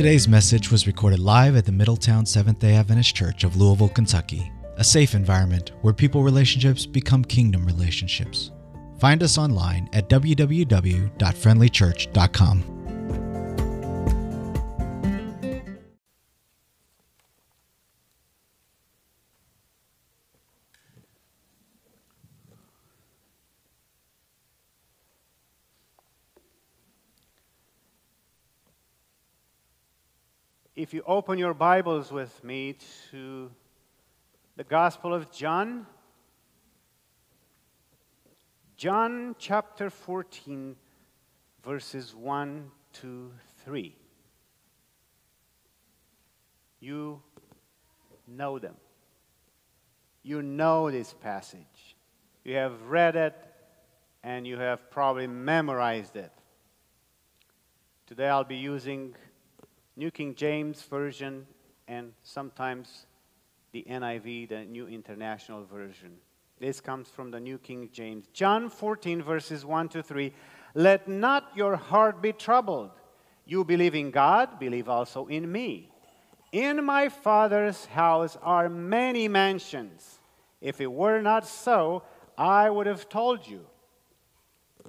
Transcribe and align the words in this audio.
Today's 0.00 0.26
message 0.26 0.70
was 0.70 0.86
recorded 0.86 1.18
live 1.18 1.56
at 1.56 1.66
the 1.66 1.72
Middletown 1.72 2.24
Seventh 2.24 2.60
day 2.60 2.76
Adventist 2.76 3.14
Church 3.14 3.44
of 3.44 3.56
Louisville, 3.56 3.90
Kentucky, 3.90 4.50
a 4.78 4.82
safe 4.82 5.14
environment 5.14 5.72
where 5.82 5.92
people 5.92 6.22
relationships 6.22 6.86
become 6.86 7.22
kingdom 7.22 7.66
relationships. 7.66 8.50
Find 8.98 9.22
us 9.22 9.36
online 9.36 9.90
at 9.92 10.08
www.friendlychurch.com. 10.08 12.79
If 30.80 30.94
you 30.94 31.02
open 31.06 31.36
your 31.36 31.52
Bibles 31.52 32.10
with 32.10 32.42
me 32.42 32.74
to 33.10 33.50
the 34.56 34.64
Gospel 34.64 35.12
of 35.12 35.30
John, 35.30 35.86
John 38.78 39.36
chapter 39.38 39.90
14, 39.90 40.74
verses 41.62 42.14
1 42.14 42.70
to 42.94 43.30
3. 43.66 43.94
You 46.80 47.20
know 48.26 48.58
them. 48.58 48.76
You 50.22 50.40
know 50.40 50.90
this 50.90 51.12
passage. 51.12 51.94
You 52.42 52.54
have 52.56 52.80
read 52.88 53.16
it 53.16 53.36
and 54.22 54.46
you 54.46 54.56
have 54.56 54.90
probably 54.90 55.26
memorized 55.26 56.16
it. 56.16 56.32
Today 58.06 58.28
I'll 58.30 58.44
be 58.44 58.56
using 58.56 59.14
New 60.00 60.10
King 60.10 60.34
James 60.34 60.80
Version, 60.80 61.46
and 61.86 62.14
sometimes 62.22 63.04
the 63.72 63.84
NIV, 63.86 64.48
the 64.48 64.64
New 64.64 64.86
International 64.86 65.62
Version. 65.62 66.12
This 66.58 66.80
comes 66.80 67.08
from 67.08 67.30
the 67.30 67.38
New 67.38 67.58
King 67.58 67.90
James. 67.92 68.24
John 68.32 68.70
14, 68.70 69.20
verses 69.20 69.66
1 69.66 69.90
to 69.90 70.02
3. 70.02 70.32
Let 70.74 71.06
not 71.06 71.50
your 71.54 71.76
heart 71.76 72.22
be 72.22 72.32
troubled. 72.32 72.92
You 73.44 73.62
believe 73.62 73.94
in 73.94 74.10
God, 74.10 74.58
believe 74.58 74.88
also 74.88 75.26
in 75.26 75.52
me. 75.52 75.92
In 76.50 76.82
my 76.82 77.10
Father's 77.10 77.84
house 77.84 78.38
are 78.40 78.70
many 78.70 79.28
mansions. 79.28 80.18
If 80.62 80.80
it 80.80 80.90
were 80.90 81.20
not 81.20 81.46
so, 81.46 82.04
I 82.38 82.70
would 82.70 82.86
have 82.86 83.10
told 83.10 83.46
you. 83.46 83.66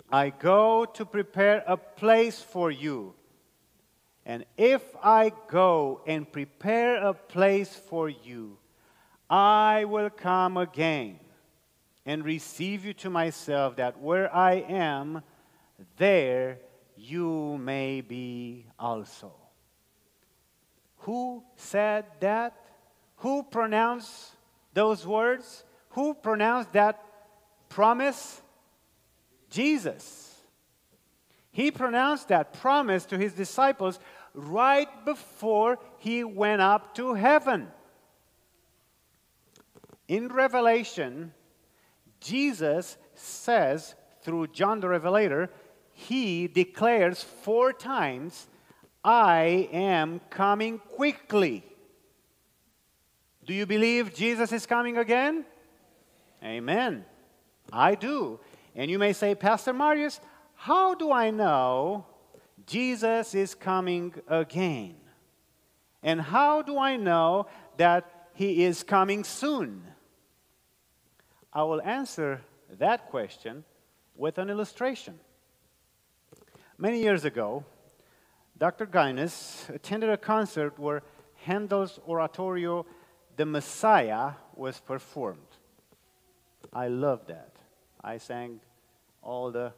I 0.09 0.30
go 0.30 0.86
to 0.86 1.05
prepare 1.05 1.66
a 1.67 1.75
place 1.75 2.41
for 2.41 2.71
you. 2.71 3.14
And 4.25 4.45
if 4.58 4.83
I 5.03 5.31
go 5.47 6.02
and 6.05 6.31
prepare 6.31 6.97
a 7.03 7.14
place 7.14 7.75
for 7.75 8.09
you, 8.09 8.58
I 9.30 9.86
will 9.86 10.09
come 10.09 10.58
again 10.58 11.19
and 12.05 12.23
receive 12.23 12.86
you 12.86 12.94
to 12.95 13.09
myself, 13.09 13.75
that 13.77 13.99
where 13.99 14.33
I 14.36 14.55
am, 14.55 15.23
there 15.97 16.59
you 16.95 17.58
may 17.58 18.02
be 18.02 18.66
also. 18.77 19.33
Who 20.97 21.44
said 21.55 22.05
that? 22.19 22.55
Who 23.17 23.44
pronounced 23.44 24.33
those 24.73 25.05
words? 25.05 25.64
Who 25.92 26.14
pronounced 26.14 26.73
that 26.73 27.03
promise? 27.69 28.42
Jesus. 29.49 30.30
He 31.52 31.71
pronounced 31.71 32.30
that 32.30 32.53
promise 32.53 33.05
to 33.05 33.17
his 33.17 33.33
disciples 33.33 33.99
right 34.33 34.88
before 35.05 35.80
he 35.97 36.23
went 36.23 36.61
up 36.61 36.95
to 36.95 37.13
heaven. 37.13 37.67
In 40.08 40.30
Revelation, 40.30 41.33
Jesus 42.20 42.98
says 43.15 43.95
through 44.21 44.48
John 44.48 44.80
the 44.80 44.87
Revelator, 44.87 45.49
he 45.93 46.48
declares 46.48 47.23
four 47.23 47.73
times, 47.73 48.47
I 49.03 49.70
am 49.71 50.21
coming 50.30 50.80
quickly. 50.80 51.64
Do 53.45 53.53
you 53.53 53.65
believe 53.65 54.14
Jesus 54.14 54.52
is 54.52 54.65
coming 54.65 54.97
again? 54.97 55.45
Amen. 56.43 57.05
I 57.73 57.95
do. 57.95 58.39
And 58.76 58.89
you 58.89 58.99
may 58.99 59.14
say, 59.14 59.36
Pastor 59.36 59.73
Marius, 59.73 60.20
how 60.61 60.94
do 60.94 61.11
I 61.11 61.32
know 61.32 62.05
Jesus 62.67 63.33
is 63.33 63.55
coming 63.55 64.14
again? 64.27 64.94
And 66.04 66.22
how 66.22 66.61
do 66.61 66.77
I 66.77 66.98
know 66.98 67.48
that 67.77 68.30
he 68.36 68.64
is 68.64 68.83
coming 68.83 69.23
soon? 69.23 69.82
I 71.52 71.64
will 71.64 71.82
answer 71.82 72.42
that 72.77 73.10
question 73.10 73.64
with 74.16 74.38
an 74.38 74.52
illustration. 74.52 75.20
Many 76.77 77.02
years 77.02 77.26
ago, 77.26 77.66
Dr. 78.55 78.86
Guinness 78.86 79.66
attended 79.67 80.11
a 80.11 80.17
concert 80.17 80.77
where 80.77 81.02
Handel's 81.38 82.00
oratorio, 82.08 82.86
The 83.36 83.48
Messiah, 83.48 84.33
was 84.55 84.80
performed. 84.80 85.58
I 86.71 86.88
loved 86.88 87.30
that. 87.30 87.55
I 88.04 88.20
sang 88.20 88.60
all 89.23 89.50
the 89.50 89.73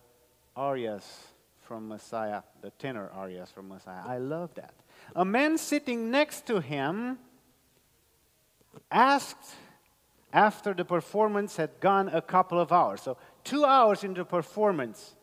arias 0.56 1.28
from 1.62 1.88
Messiah, 1.88 2.41
the 2.62 2.72
tenor 2.72 3.09
arias 3.14 3.52
from 3.52 3.69
Messiah. 3.69 4.02
I 4.06 4.18
love 4.18 4.53
that. 4.56 4.74
A 5.16 5.25
man 5.25 5.58
sitting 5.58 6.12
next 6.12 6.46
to 6.47 6.59
him 6.59 7.18
asked 8.92 9.56
after 10.31 10.74
the 10.74 10.86
performance 10.86 11.58
had 11.58 11.80
gone 11.80 12.09
a 12.09 12.22
couple 12.22 12.59
of 12.59 12.72
hours. 12.72 13.02
So, 13.02 13.18
two 13.44 13.66
hours 13.66 14.03
into 14.03 14.25
performance, 14.25 15.16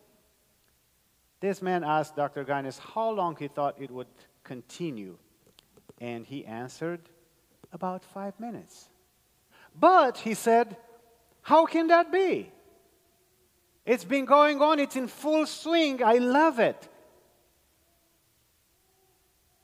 this 1.41 1.61
man 1.61 1.83
asked 1.83 2.15
Dr. 2.15 2.43
Guinness 2.43 2.79
how 2.79 3.09
long 3.11 3.35
he 3.37 3.47
thought 3.47 3.75
it 3.79 3.91
would 3.91 4.07
continue. 4.43 5.17
And 5.99 6.25
he 6.25 6.45
answered, 6.45 7.01
about 7.73 8.03
five 8.03 8.39
minutes. 8.39 8.89
But, 9.77 10.17
he 10.17 10.33
said, 10.33 10.77
how 11.41 11.65
can 11.65 11.87
that 11.87 12.11
be? 12.11 12.51
It's 13.85 14.03
been 14.03 14.25
going 14.25 14.61
on, 14.61 14.79
it's 14.79 14.95
in 14.95 15.07
full 15.07 15.45
swing. 15.45 16.03
I 16.03 16.17
love 16.17 16.59
it. 16.59 16.87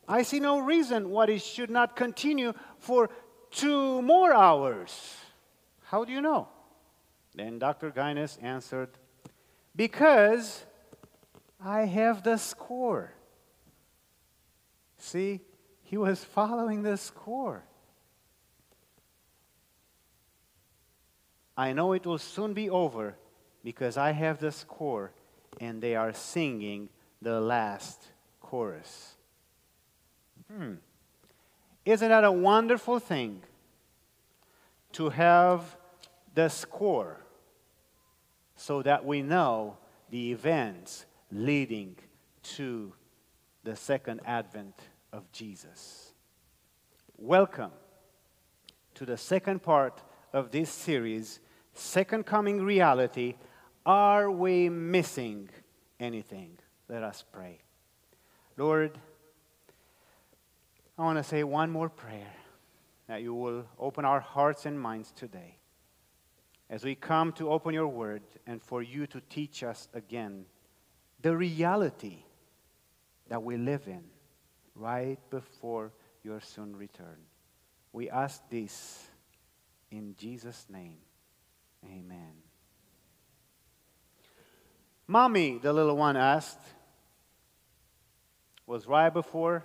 I 0.07 0.23
see 0.23 0.39
no 0.39 0.59
reason 0.59 1.09
why 1.09 1.25
it 1.25 1.41
should 1.41 1.69
not 1.69 1.95
continue 1.95 2.53
for 2.79 3.09
two 3.51 4.01
more 4.01 4.33
hours. 4.33 5.16
How 5.83 6.06
do 6.06 6.13
you 6.13 6.22
know? 6.22 6.47
Then 7.35 7.59
Dr. 7.59 7.91
Guinness 7.91 8.38
answered, 8.41 8.89
Because 9.75 10.66
I 11.63 11.81
have 11.81 12.23
the 12.23 12.38
score. 12.38 13.13
See, 14.97 15.41
he 15.83 15.97
was 15.97 16.23
following 16.23 16.81
the 16.81 16.97
score. 16.97 17.63
I 21.56 21.73
know 21.73 21.94
it 21.94 22.06
will 22.06 22.17
soon 22.17 22.53
be 22.53 22.69
over 22.69 23.16
because 23.63 23.97
I 23.97 24.12
have 24.12 24.40
the 24.40 24.51
score 24.51 25.12
and 25.59 25.81
they 25.81 25.95
are 25.95 26.13
singing 26.13 26.90
the 27.22 27.40
last 27.40 28.07
chorus. 28.41 29.16
Hmm. 30.51 30.75
Isn't 31.85 32.09
that 32.09 32.23
a 32.23 32.31
wonderful 32.31 33.00
thing 33.00 33.41
to 34.94 35.09
have 35.09 35.78
the 36.34 36.50
score 36.50 37.22
so 38.56 38.81
that 38.81 39.06
we 39.06 39.22
know 39.22 39.78
the 40.09 40.31
events 40.31 41.06
leading 41.31 41.95
to 42.44 42.94
the 43.63 43.75
second 43.75 44.21
advent 44.25 44.80
of 45.12 45.31
Jesus? 45.31 46.13
Welcome 47.18 47.71
to 48.95 49.06
the 49.06 49.18
second 49.18 49.63
part 49.63 50.01
of 50.33 50.51
this 50.51 50.69
series, 50.69 51.39
Second 51.77 52.25
Coming 52.25 52.63
Reality 52.63 53.35
are 53.85 54.31
we 54.31 54.68
missing 54.68 55.47
anything? 56.00 56.57
Let 56.89 57.03
us 57.03 57.24
pray. 57.31 57.59
Lord, 58.57 58.97
I 60.97 61.03
want 61.03 61.19
to 61.19 61.24
say 61.24 61.44
one 61.44 61.69
more 61.69 61.88
prayer 61.88 62.33
that 63.07 63.21
you 63.21 63.35
will 63.35 63.65
open 63.79 64.06
our 64.06 64.19
hearts 64.19 64.65
and 64.65 64.79
minds 64.79 65.12
today 65.12 65.59
as 66.68 66.83
we 66.83 66.95
come 66.95 67.31
to 67.33 67.51
open 67.51 67.75
your 67.75 67.88
word 67.88 68.23
and 68.47 68.59
for 68.62 68.81
you 68.81 69.06
to 69.07 69.21
teach 69.30 69.63
us 69.63 69.88
again 69.94 70.45
the 71.21 71.38
reality 71.38 72.23
that 73.30 73.44
we 73.44 73.56
live 73.56 73.88
in 73.88 74.03
right 74.73 75.19
before 75.30 75.94
your 76.23 76.41
soon 76.41 76.75
return. 76.75 77.19
We 77.94 78.09
ask 78.09 78.41
this 78.50 79.07
in 79.91 80.15
Jesus' 80.18 80.65
name. 80.69 80.97
Amen. 81.88 82.34
Mommy, 85.07 85.57
the 85.62 85.72
little 85.72 85.95
one 85.95 86.18
asked, 86.18 86.60
was 88.66 88.86
right 88.86 89.13
before 89.13 89.63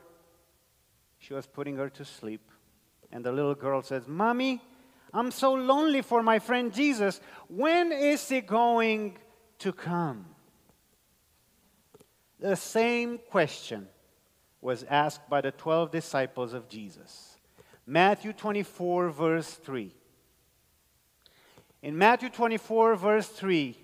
She 1.18 1.34
was 1.34 1.46
putting 1.46 1.76
her 1.76 1.88
to 1.90 2.04
sleep. 2.04 2.50
And 3.12 3.24
the 3.24 3.32
little 3.32 3.54
girl 3.54 3.82
says, 3.82 4.08
Mommy, 4.08 4.60
I'm 5.12 5.30
so 5.30 5.52
lonely 5.52 6.02
for 6.02 6.22
my 6.22 6.38
friend 6.38 6.72
Jesus. 6.72 7.20
When 7.48 7.92
is 7.92 8.28
he 8.28 8.40
going 8.40 9.18
to 9.58 9.72
come? 9.72 10.26
The 12.40 12.56
same 12.56 13.18
question 13.30 13.86
was 14.60 14.84
asked 14.84 15.28
by 15.28 15.42
the 15.42 15.52
12 15.52 15.92
disciples 15.92 16.54
of 16.54 16.68
Jesus. 16.68 17.36
Matthew 17.86 18.32
24, 18.32 19.10
verse 19.10 19.54
3. 19.54 19.94
In 21.82 21.98
Matthew 21.98 22.30
24, 22.30 22.94
verse 22.94 23.26
3, 23.26 23.76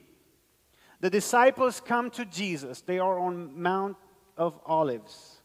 the 1.01 1.11
disciples 1.11 1.81
come 1.81 2.11
to 2.13 2.25
Jesus. 2.25 2.81
They 2.81 3.01
are 3.01 3.19
on 3.19 3.61
Mount 3.61 3.97
of 4.37 4.59
Olives, 4.65 5.39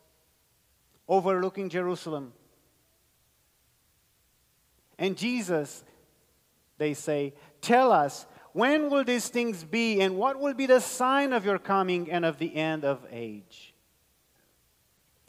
overlooking 1.08 1.70
Jerusalem. 1.70 2.34
And 5.00 5.18
Jesus, 5.18 5.84
they 6.78 6.94
say, 6.94 7.34
Tell 7.60 7.92
us, 7.92 8.28
when 8.52 8.92
will 8.92 9.04
these 9.04 9.30
things 9.30 9.64
be, 9.64 10.00
and 10.02 10.16
what 10.16 10.40
will 10.40 10.54
be 10.54 10.68
the 10.68 10.80
sign 10.80 11.34
of 11.34 11.44
your 11.44 11.58
coming 11.58 12.12
and 12.12 12.24
of 12.24 12.38
the 12.38 12.56
end 12.56 12.86
of 12.86 13.04
age? 13.12 13.74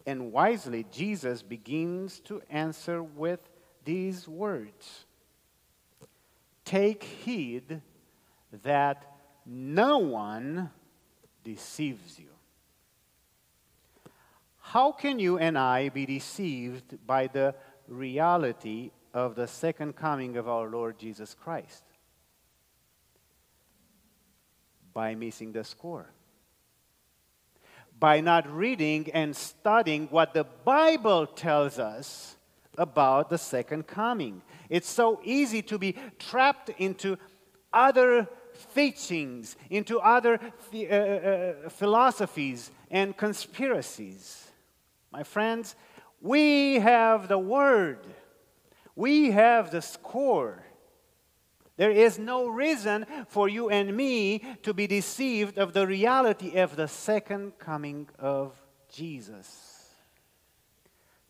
And 0.06 0.30
wisely, 0.30 0.84
Jesus 0.92 1.42
begins 1.42 2.20
to 2.20 2.42
answer 2.50 3.02
with 3.02 3.40
these 3.86 4.28
words 4.28 5.06
Take 6.64 7.02
heed 7.02 7.80
that 8.62 9.04
no 9.46 9.98
one 9.98 10.70
deceives 11.42 12.18
you. 12.18 12.28
How 14.58 14.92
can 14.92 15.18
you 15.18 15.38
and 15.38 15.58
I 15.58 15.90
be 15.90 16.06
deceived 16.06 17.06
by 17.06 17.26
the 17.26 17.54
reality 17.86 18.90
of 19.12 19.34
the 19.34 19.46
second 19.46 19.94
coming 19.94 20.36
of 20.36 20.48
our 20.48 20.68
Lord 20.68 20.98
Jesus 20.98 21.34
Christ? 21.34 21.84
By 24.92 25.14
missing 25.14 25.52
the 25.52 25.64
score. 25.64 26.10
By 28.00 28.20
not 28.20 28.50
reading 28.50 29.10
and 29.12 29.36
studying 29.36 30.08
what 30.08 30.34
the 30.34 30.44
Bible 30.44 31.26
tells 31.26 31.78
us 31.78 32.36
about 32.76 33.30
the 33.30 33.38
second 33.38 33.86
coming. 33.86 34.42
It's 34.74 34.90
so 34.90 35.20
easy 35.22 35.62
to 35.62 35.78
be 35.78 35.94
trapped 36.18 36.68
into 36.78 37.16
other 37.72 38.28
teachings, 38.74 39.54
into 39.70 40.00
other 40.00 40.40
uh, 40.74 40.86
uh, 40.88 41.68
philosophies 41.68 42.72
and 42.90 43.16
conspiracies. 43.16 44.50
My 45.12 45.22
friends, 45.22 45.76
we 46.20 46.80
have 46.80 47.28
the 47.28 47.38
Word, 47.38 48.00
we 48.96 49.30
have 49.30 49.70
the 49.70 49.80
score. 49.80 50.64
There 51.76 51.92
is 51.92 52.18
no 52.18 52.48
reason 52.48 53.06
for 53.28 53.48
you 53.48 53.70
and 53.70 53.96
me 53.96 54.42
to 54.64 54.74
be 54.74 54.88
deceived 54.88 55.56
of 55.56 55.72
the 55.72 55.86
reality 55.86 56.58
of 56.58 56.74
the 56.74 56.88
second 56.88 57.60
coming 57.60 58.08
of 58.18 58.60
Jesus. 58.92 59.73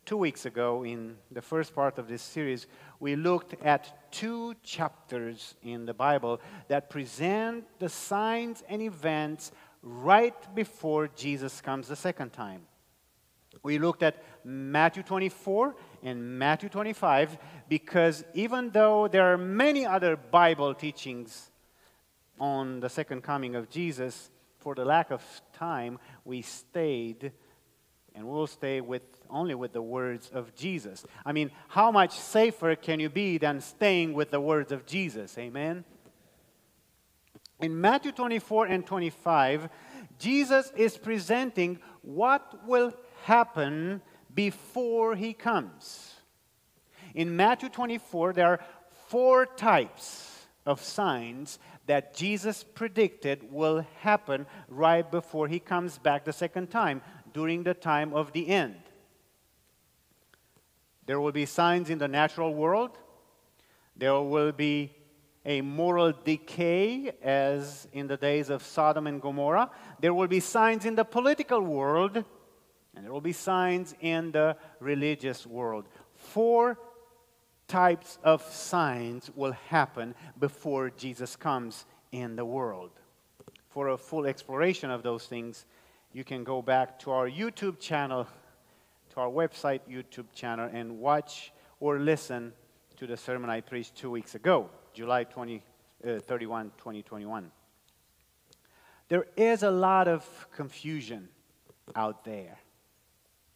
Two 0.05 0.19
weeks 0.19 0.45
ago, 0.45 0.85
in 0.85 1.17
the 1.31 1.41
first 1.41 1.75
part 1.75 1.99
of 1.99 2.09
this 2.09 2.21
series, 2.21 2.67
we 3.01 3.17
looked 3.17 3.55
at 3.65 4.13
two 4.13 4.55
chapters 4.63 5.55
in 5.63 5.87
the 5.87 5.95
Bible 5.95 6.43
that 6.69 6.91
present 6.91 7.65
the 7.79 7.89
signs 7.89 8.63
and 8.69 8.83
events 8.83 9.51
right 9.83 10.55
before 10.55 11.09
Jesus 11.09 11.63
comes 11.63 11.89
the 11.89 11.97
second 11.97 12.35
time. 12.35 12.67
We 13.63 13.79
looked 13.79 14.03
at 14.03 14.23
Matthew 14.45 15.03
24 15.03 15.75
and 16.03 16.39
Matthew 16.39 16.69
25 16.69 17.39
because 17.71 18.25
even 18.35 18.71
though 18.71 19.09
there 19.09 19.33
are 19.33 19.39
many 19.39 19.87
other 19.87 20.17
Bible 20.17 20.75
teachings 20.75 21.51
on 22.39 22.81
the 22.81 22.91
second 22.91 23.23
coming 23.23 23.55
of 23.55 23.71
Jesus, 23.71 24.31
for 24.59 24.75
the 24.75 24.85
lack 24.85 25.11
of 25.11 25.23
time, 25.53 25.99
we 26.25 26.43
stayed 26.43 27.33
and 28.15 28.27
we'll 28.27 28.47
stay 28.47 28.81
with 28.81 29.03
only 29.29 29.55
with 29.55 29.73
the 29.73 29.83
words 29.83 30.31
of 30.33 30.55
Jesus. 30.55 31.05
I 31.27 31.33
mean, 31.33 31.51
how 31.69 31.91
much 31.91 32.13
safer 32.13 32.77
can 32.77 33.01
you 33.01 33.09
be 33.09 33.39
than 33.39 33.61
staying 33.61 34.15
with 34.15 34.31
the 34.31 34.41
words 34.41 34.71
of 34.71 34.87
Jesus? 34.87 35.37
Amen. 35.39 35.85
In 37.61 37.81
Matthew 37.81 38.13
24 38.13 38.67
and 38.67 38.87
25, 38.87 39.69
Jesus 40.19 40.73
is 40.77 40.97
presenting 40.97 41.79
what 42.03 42.67
will 42.67 42.93
happen 43.25 44.03
before 44.33 45.17
he 45.17 45.33
comes. 45.33 46.15
In 47.15 47.37
Matthew 47.37 47.69
24, 47.69 48.33
there 48.33 48.49
are 48.49 48.61
four 49.09 49.47
types 49.47 50.47
of 50.67 50.83
signs 50.83 51.59
that 51.87 52.15
Jesus 52.15 52.65
predicted 52.65 53.53
will 53.53 53.87
happen 54.01 54.47
right 54.69 55.09
before 55.09 55.49
he 55.49 55.59
comes 55.59 55.99
back 55.99 56.25
the 56.25 56.33
second 56.33 56.71
time 56.71 57.03
during 57.35 57.65
the 57.65 57.75
time 57.75 58.15
of 58.15 58.33
the 58.33 58.49
end. 58.49 58.77
There 61.05 61.21
will 61.21 61.33
be 61.33 61.45
signs 61.45 61.91
in 61.91 61.99
the 61.99 62.09
natural 62.09 62.55
world. 62.55 62.97
There 63.97 64.19
will 64.21 64.53
be 64.53 64.95
a 65.45 65.61
moral 65.61 66.15
decay, 66.25 67.13
as 67.23 67.87
in 67.93 68.07
the 68.07 68.17
days 68.17 68.49
of 68.49 68.63
Sodom 68.63 69.07
and 69.07 69.21
Gomorrah. 69.21 69.71
There 70.01 70.15
will 70.15 70.29
be 70.29 70.41
signs 70.41 70.87
in 70.87 70.95
the 70.95 71.05
political 71.05 71.61
world, 71.61 72.17
and 72.95 73.05
there 73.05 73.13
will 73.13 73.21
be 73.21 73.35
signs 73.35 73.95
in 74.01 74.33
the 74.33 74.57
religious 74.81 75.47
world. 75.47 75.87
Four 76.15 76.79
types 77.69 78.19
of 78.25 78.43
signs 78.43 79.31
will 79.35 79.53
happen 79.69 80.15
before 80.39 80.91
Jesus 80.91 81.37
comes 81.37 81.85
in 82.13 82.37
the 82.37 82.45
world. 82.45 82.93
For 83.69 83.89
a 83.89 83.99
full 83.99 84.25
exploration 84.25 84.91
of 84.91 85.03
those 85.03 85.27
things, 85.27 85.67
you 86.15 86.23
can 86.23 86.45
go 86.45 86.63
back 86.63 87.01
to 87.01 87.11
our 87.11 87.29
YouTube 87.29 87.81
channel, 87.81 88.29
to 89.11 89.21
our 89.21 89.29
website 89.29 89.81
YouTube 89.91 90.33
channel, 90.33 90.71
and 90.73 91.01
watch 91.01 91.53
or 91.81 91.99
listen 91.99 92.53
to 92.97 93.07
the 93.07 93.17
sermon 93.17 93.51
I 93.51 93.61
preached 93.61 93.97
two 93.97 94.13
weeks 94.13 94.37
ago, 94.37 94.71
July 94.95 95.25
20, 95.25 95.61
uh, 96.07 96.21
31, 96.21 96.71
2021. 96.79 97.51
There 99.09 99.27
is 99.37 99.65
a 99.65 99.71
lot 99.73 100.07
of 100.07 100.25
confusion 100.55 101.29
out 101.97 102.25
there. 102.25 102.59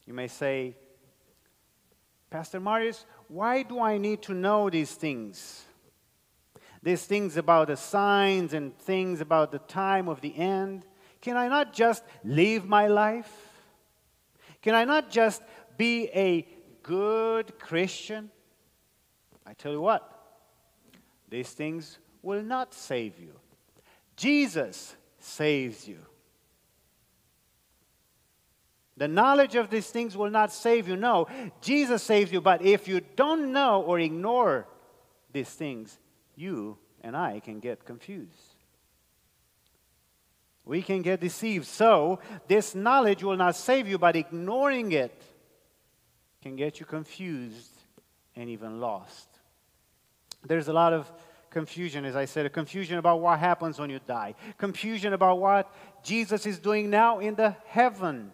You 0.05 0.13
may 0.13 0.27
say, 0.27 0.75
Pastor 2.29 2.59
Marius, 2.59 3.07
why 3.29 3.63
do 3.63 3.81
I 3.81 3.99
need 3.99 4.21
to 4.23 4.35
know 4.35 4.69
these 4.69 4.93
things? 4.93 5.65
These 6.83 7.05
things 7.05 7.37
about 7.37 7.69
the 7.69 7.77
signs 7.77 8.53
and 8.53 8.77
things 8.79 9.21
about 9.21 9.53
the 9.53 9.61
time 9.61 10.09
of 10.09 10.21
the 10.21 10.37
end. 10.37 10.85
Can 11.21 11.37
I 11.37 11.49
not 11.49 11.73
just 11.73 12.05
live 12.25 12.67
my 12.67 12.87
life? 12.87 13.31
Can 14.63 14.75
I 14.75 14.85
not 14.85 15.11
just 15.11 15.43
be 15.77 16.09
a 16.15 16.47
good 16.83 17.59
Christian? 17.59 18.31
I 19.47 19.55
tell 19.55 19.73
you 19.73 19.81
what, 19.81 20.03
these 21.29 21.51
things 21.51 21.99
will 22.23 22.43
not 22.43 22.75
save 22.75 23.19
you. 23.19 23.33
Jesus 24.17 24.97
saves 25.19 25.87
you. 25.87 25.99
The 28.97 29.09
knowledge 29.09 29.55
of 29.55 29.71
these 29.71 29.89
things 29.89 30.17
will 30.17 30.31
not 30.31 30.53
save 30.53 30.89
you. 30.89 30.97
No, 30.97 31.29
Jesus 31.61 32.03
saves 32.03 32.33
you. 32.33 32.41
But 32.41 32.63
if 32.63 32.89
you 32.89 33.01
don't 33.15 33.53
know 33.53 33.83
or 33.83 34.01
ignore 34.01 34.67
these 35.33 35.51
things, 35.51 36.01
you 36.35 36.79
and 37.01 37.17
I 37.17 37.39
can 37.41 37.61
get 37.61 37.85
confused 37.85 38.48
we 40.69 40.83
can 40.83 41.01
get 41.01 41.19
deceived. 41.19 41.67
So, 41.67 42.21
this 42.47 42.75
knowledge 42.75 43.25
will 43.25 43.39
not 43.39 43.57
save 43.57 43.89
you, 43.89 43.97
but 43.97 44.15
ignoring 44.15 44.93
it 44.93 45.23
can 46.43 46.57
get 46.57 46.79
you 46.79 46.85
confused 46.85 47.73
and 48.37 48.51
even 48.51 48.79
lost. 48.79 49.29
There's 50.45 50.69
a 50.69 50.73
lot 50.75 50.93
of 50.93 51.11
confusion, 51.49 52.05
as 52.05 52.15
I 52.15 52.27
said, 52.27 52.45
a 52.45 52.51
confusion 52.51 52.99
about 52.99 53.21
what 53.21 53.39
happens 53.39 53.79
when 53.79 53.89
you 53.89 53.99
die, 54.07 54.35
confusion 54.59 55.15
about 55.15 55.39
what 55.39 55.75
Jesus 56.05 56.45
is 56.45 56.59
doing 56.59 56.91
now 56.91 57.19
in 57.19 57.35
the 57.35 57.57
heaven, 57.67 58.31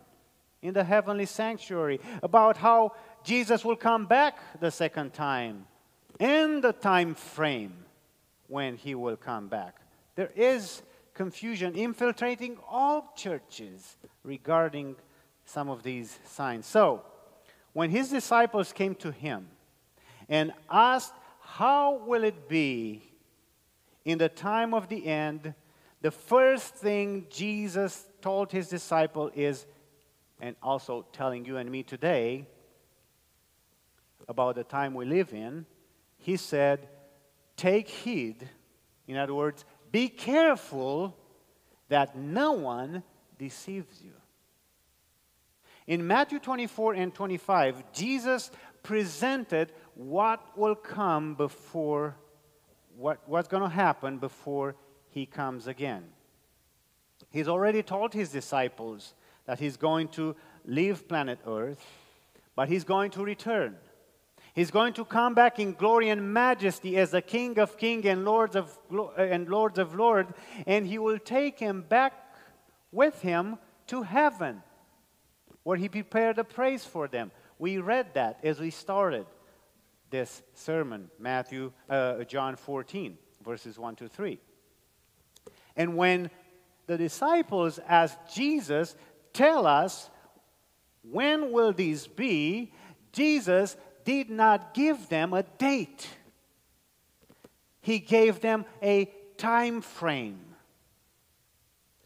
in 0.61 0.75
the 0.75 0.83
heavenly 0.83 1.26
sanctuary, 1.26 2.00
about 2.21 2.57
how 2.57 2.95
Jesus 3.23 3.64
will 3.64 3.76
come 3.76 4.07
back 4.07 4.38
the 4.61 4.73
second 4.73 5.14
time, 5.14 5.67
and 6.19 6.64
the 6.64 6.73
time 6.73 7.14
frame 7.14 7.75
when 8.49 8.76
he 8.76 8.97
will 8.97 9.17
come 9.17 9.47
back. 9.47 9.76
There 10.17 10.33
is 10.35 10.83
confusion 11.14 11.75
infiltrating 11.75 12.59
all 12.68 13.12
churches 13.16 13.97
regarding 14.23 14.97
some 15.44 15.68
of 15.71 15.83
these 15.83 16.18
signs. 16.26 16.66
So, 16.66 17.02
when 17.73 17.90
his 17.90 18.11
disciples 18.11 18.73
came 18.73 18.94
to 18.97 19.11
him 19.11 19.49
and 20.28 20.52
asked, 20.71 21.14
How 21.40 21.97
will 22.06 22.25
it 22.25 22.49
be 22.49 23.02
in 24.04 24.18
the 24.18 24.28
time 24.28 24.75
of 24.75 24.88
the 24.88 25.06
end? 25.06 25.54
the 26.04 26.11
first 26.11 26.75
thing 26.75 27.26
Jesus 27.30 28.06
told 28.21 28.52
his 28.52 28.68
disciple 28.68 29.30
is, 29.35 29.64
and 30.38 30.54
also 30.62 31.06
telling 31.14 31.47
you 31.47 31.56
and 31.56 31.71
me 31.71 31.83
today, 31.83 32.47
about 34.28 34.56
the 34.56 34.64
time 34.64 34.92
we 34.92 35.06
live 35.06 35.33
in, 35.33 35.64
he 36.18 36.37
said, 36.37 36.90
Take 37.56 37.88
heed, 37.88 38.47
in 39.09 39.16
other 39.16 39.33
words, 39.33 39.64
be 39.94 40.08
careful 40.08 41.16
that 41.88 42.16
no 42.16 42.50
one 42.50 43.04
deceives 43.38 44.02
you. 44.02 44.10
In 45.86 46.04
Matthew 46.04 46.40
24 46.40 46.94
and 46.94 47.14
25, 47.14 47.92
Jesus 47.92 48.50
presented 48.82 49.70
what 49.94 50.58
will 50.58 50.74
come 50.74 51.36
before, 51.36 52.16
what, 52.96 53.20
what's 53.26 53.46
going 53.46 53.62
to 53.62 53.68
happen 53.68 54.18
before 54.18 54.74
he 55.10 55.26
comes 55.26 55.68
again. 55.68 56.02
He's 57.30 57.46
already 57.46 57.84
told 57.84 58.12
his 58.12 58.30
disciples 58.30 59.14
that 59.46 59.60
he's 59.60 59.76
going 59.76 60.08
to 60.08 60.34
leave 60.64 61.06
planet 61.06 61.38
Earth, 61.46 61.86
but 62.56 62.68
he's 62.68 62.82
going 62.82 63.12
to 63.12 63.22
return. 63.22 63.76
He's 64.54 64.70
going 64.70 64.92
to 64.94 65.04
come 65.04 65.34
back 65.34 65.58
in 65.58 65.73
glory 65.73 66.11
and 66.11 66.32
majesty 66.32 66.96
as 66.96 67.11
the 67.11 67.20
King 67.20 67.58
of 67.58 67.76
kings 67.76 68.06
and 68.06 68.25
Lords 68.25 68.54
of 68.54 68.78
and 69.18 69.49
Lords 69.49 69.80
of 69.80 69.96
lords, 69.96 70.32
and 70.64 70.87
he 70.87 70.96
will 70.99 71.18
take 71.18 71.58
him 71.58 71.82
back 71.82 72.12
with 72.92 73.20
him 73.20 73.58
to 73.88 74.02
heaven, 74.02 74.62
where 75.64 75.76
he 75.76 75.88
prepared 75.88 76.38
a 76.38 76.44
place 76.44 76.84
for 76.84 77.08
them. 77.08 77.32
We 77.58 77.78
read 77.78 78.14
that 78.14 78.38
as 78.44 78.61
we 78.61 78.70
started 78.70 79.26
this 80.11 80.42
sermon, 80.54 81.11
Matthew, 81.18 81.73
uh, 81.90 82.23
John 82.23 82.54
14, 82.54 83.18
verses 83.44 83.76
1 83.76 83.96
to 83.96 84.08
3. 84.08 84.38
And 85.75 85.96
when 85.96 86.30
the 86.87 86.96
disciples 86.96 87.80
asked 87.88 88.32
Jesus, 88.32 88.94
Tell 89.32 89.66
us, 89.66 90.11
when 91.02 91.50
will 91.50 91.73
these 91.73 92.06
be? 92.06 92.73
Jesus 93.11 93.76
did 94.04 94.30
not 94.30 94.75
give 94.75 95.08
them 95.08 95.32
a 95.32 95.42
date. 95.42 96.08
He 97.80 97.99
gave 97.99 98.40
them 98.40 98.64
a 98.82 99.11
time 99.37 99.80
frame 99.80 100.40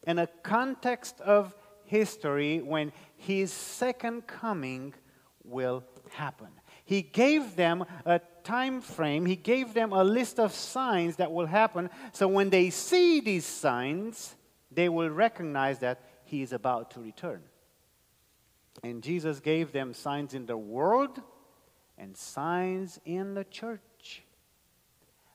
and 0.03 0.19
a 0.19 0.27
context 0.43 1.21
of 1.21 1.55
history 1.85 2.61
when 2.61 2.91
his 3.15 3.51
second 3.51 4.27
coming 4.27 4.93
will 5.43 5.83
happen. 6.11 6.47
He 6.85 7.01
gave 7.01 7.55
them 7.55 7.85
a 8.05 8.19
time 8.43 8.81
frame, 8.81 9.25
he 9.25 9.35
gave 9.35 9.73
them 9.73 9.93
a 9.93 10.03
list 10.03 10.39
of 10.39 10.53
signs 10.53 11.17
that 11.17 11.31
will 11.31 11.45
happen. 11.45 11.89
So 12.13 12.27
when 12.27 12.49
they 12.49 12.71
see 12.71 13.19
these 13.19 13.45
signs, 13.45 14.35
they 14.71 14.89
will 14.89 15.09
recognize 15.09 15.79
that 15.79 16.01
he 16.25 16.41
is 16.41 16.53
about 16.53 16.91
to 16.91 16.99
return. 16.99 17.43
And 18.83 19.03
Jesus 19.03 19.39
gave 19.39 19.71
them 19.71 19.93
signs 19.93 20.33
in 20.33 20.45
the 20.45 20.57
world 20.57 21.21
and 21.99 22.15
signs 22.15 22.99
in 23.05 23.33
the 23.33 23.43
church. 23.43 24.23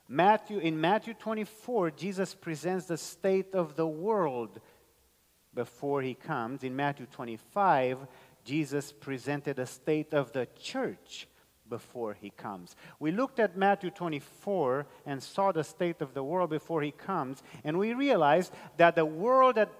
Matthew 0.09 0.59
in 0.59 0.80
Matthew 0.80 1.14
24 1.14 1.90
Jesus 1.92 2.35
presents 2.35 2.87
the 2.87 2.97
state 2.97 3.54
of 3.54 3.76
the 3.76 3.87
world 3.87 4.61
before 5.54 6.02
he 6.02 6.14
comes. 6.14 6.62
In 6.62 6.75
Matthew 6.75 7.06
25 7.06 7.99
Jesus 8.44 8.92
presented 8.92 9.59
a 9.59 9.66
state 9.66 10.12
of 10.12 10.33
the 10.33 10.47
church 10.59 11.26
before 11.68 12.14
he 12.14 12.30
comes. 12.30 12.76
We 13.00 13.11
looked 13.11 13.40
at 13.40 13.56
Matthew 13.56 13.90
24 13.90 14.87
and 15.06 15.23
saw 15.23 15.50
the 15.52 15.64
state 15.64 16.02
of 16.02 16.12
the 16.12 16.23
world 16.23 16.50
before 16.50 16.83
he 16.83 16.90
comes, 16.90 17.42
and 17.64 17.78
we 17.78 17.94
realized 17.94 18.52
that 18.76 18.94
the 18.94 19.06
world 19.06 19.54
that, 19.54 19.71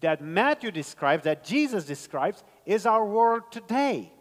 that 0.00 0.22
Matthew 0.22 0.70
describes, 0.70 1.24
that 1.24 1.44
Jesus 1.44 1.84
describes, 1.84 2.44
is 2.64 2.86
our 2.86 3.04
world 3.04 3.42
today. 3.50 4.12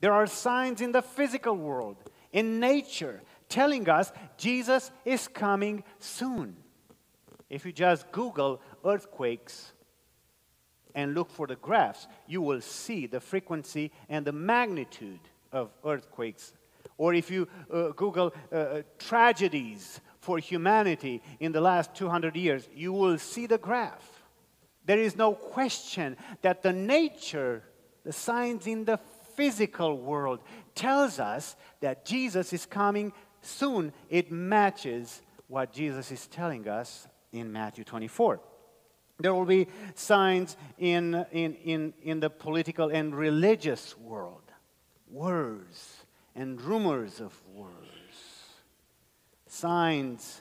There 0.00 0.12
are 0.12 0.26
signs 0.26 0.80
in 0.80 0.92
the 0.92 1.02
physical 1.02 1.56
world, 1.56 1.96
in 2.32 2.60
nature, 2.60 3.22
telling 3.48 3.88
us 3.88 4.12
Jesus 4.36 4.90
is 5.04 5.26
coming 5.26 5.82
soon. 5.98 6.56
If 7.50 7.64
you 7.64 7.72
just 7.72 8.10
Google 8.12 8.60
earthquakes 8.84 9.72
and 10.94 11.14
look 11.14 11.30
for 11.30 11.46
the 11.46 11.56
graphs, 11.56 12.06
you 12.26 12.42
will 12.42 12.60
see 12.60 13.06
the 13.06 13.20
frequency 13.20 13.90
and 14.08 14.24
the 14.26 14.32
magnitude 14.32 15.20
of 15.52 15.70
earthquakes. 15.84 16.52
Or 16.96 17.14
if 17.14 17.30
you 17.30 17.48
uh, 17.72 17.88
Google 17.88 18.34
uh, 18.52 18.56
uh 18.56 18.82
tragedies 18.98 20.00
for 20.20 20.38
humanity 20.38 21.22
in 21.40 21.52
the 21.52 21.60
last 21.60 21.94
200 21.94 22.36
years, 22.36 22.68
you 22.74 22.92
will 22.92 23.18
see 23.18 23.46
the 23.46 23.58
graph. 23.58 24.22
There 24.84 24.98
is 24.98 25.16
no 25.16 25.34
question 25.34 26.16
that 26.42 26.62
the 26.62 26.72
nature, 26.72 27.62
the 28.04 28.12
signs 28.12 28.66
in 28.66 28.84
the 28.84 28.98
physical 29.38 29.96
world 29.96 30.40
tells 30.74 31.20
us 31.20 31.54
that 31.78 32.04
Jesus 32.04 32.52
is 32.52 32.66
coming 32.66 33.12
soon. 33.40 33.92
It 34.10 34.32
matches 34.32 35.22
what 35.46 35.72
Jesus 35.72 36.10
is 36.10 36.26
telling 36.26 36.66
us 36.66 37.06
in 37.30 37.52
Matthew 37.52 37.84
24. 37.84 38.40
There 39.20 39.32
will 39.32 39.44
be 39.44 39.68
signs 39.94 40.56
in, 40.76 41.24
in, 41.30 41.54
in, 41.54 41.94
in 42.02 42.18
the 42.18 42.30
political 42.30 42.88
and 42.88 43.14
religious 43.14 43.96
world, 43.96 44.42
words 45.08 46.04
and 46.34 46.60
rumors 46.60 47.20
of 47.20 47.32
words. 47.54 47.70
Signs, 49.46 50.40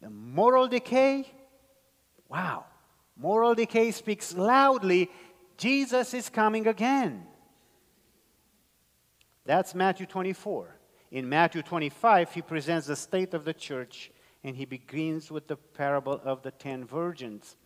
the 0.00 0.10
moral 0.10 0.68
decay, 0.68 1.28
wow, 2.28 2.66
moral 3.16 3.56
decay 3.56 3.90
speaks 3.90 4.32
loudly. 4.32 5.10
Jesus 5.56 6.14
is 6.14 6.28
coming 6.28 6.68
again. 6.68 7.26
That's 9.44 9.74
Matthew 9.74 10.06
24. 10.06 10.76
In 11.10 11.28
Matthew 11.28 11.62
25, 11.62 12.32
he 12.32 12.42
presents 12.42 12.86
the 12.86 12.96
state 12.96 13.34
of 13.34 13.44
the 13.44 13.52
church 13.52 14.10
and 14.44 14.56
he 14.56 14.64
begins 14.64 15.30
with 15.30 15.46
the 15.46 15.56
parable 15.56 16.20
of 16.24 16.42
the 16.42 16.50
ten 16.50 16.84
virgins. 16.84 17.56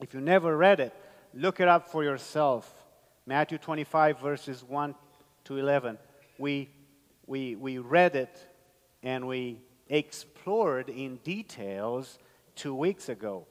If 0.00 0.14
you 0.14 0.20
never 0.20 0.56
read 0.56 0.80
it, 0.80 0.94
look 1.34 1.60
it 1.60 1.68
up 1.68 1.90
for 1.90 2.02
yourself. 2.02 2.72
Matthew 3.26 3.58
25, 3.58 4.20
verses 4.20 4.64
1 4.64 4.94
to 5.44 5.56
11. 5.58 5.98
We, 6.38 6.70
we, 7.26 7.56
we 7.56 7.78
read 7.78 8.16
it 8.16 8.46
and 9.02 9.26
we 9.26 9.60
explored 9.88 10.88
in 10.88 11.16
details 11.18 12.18
two 12.54 12.74
weeks 12.74 13.08
ago. 13.08 13.46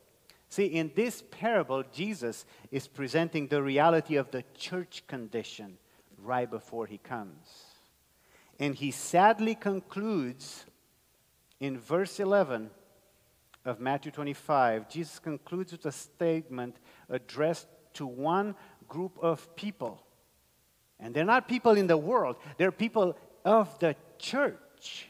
See, 0.50 0.66
in 0.66 0.92
this 0.96 1.24
parable, 1.32 1.84
Jesus 1.92 2.46
is 2.72 2.88
presenting 2.88 3.48
the 3.48 3.62
reality 3.62 4.16
of 4.16 4.32
the 4.32 4.44
church 4.56 5.04
condition 5.08 5.78
right 6.26 6.50
before 6.50 6.86
he 6.88 6.98
comes. 6.98 7.66
And 8.60 8.76
he 8.76 8.92
sadly 8.92 9.56
concludes 9.56 10.66
in 11.60 11.78
verse 11.78 12.20
11 12.20 12.70
of 13.66 13.80
Matthew 13.80 14.12
25. 14.12 14.90
Jesus 14.90 15.20
concludes 15.20 15.72
with 15.72 15.86
a 15.86 15.92
statement 15.92 16.78
addressed 17.10 17.68
to 17.94 18.06
one 18.06 18.56
group 18.88 19.18
of 19.22 19.56
people. 19.56 20.02
And 21.00 21.14
they're 21.14 21.26
not 21.26 21.48
people 21.48 21.74
in 21.74 21.88
the 21.88 21.98
world, 21.98 22.38
they're 22.58 22.72
people 22.72 23.18
of 23.44 23.78
the 23.80 23.96
church. 24.18 25.10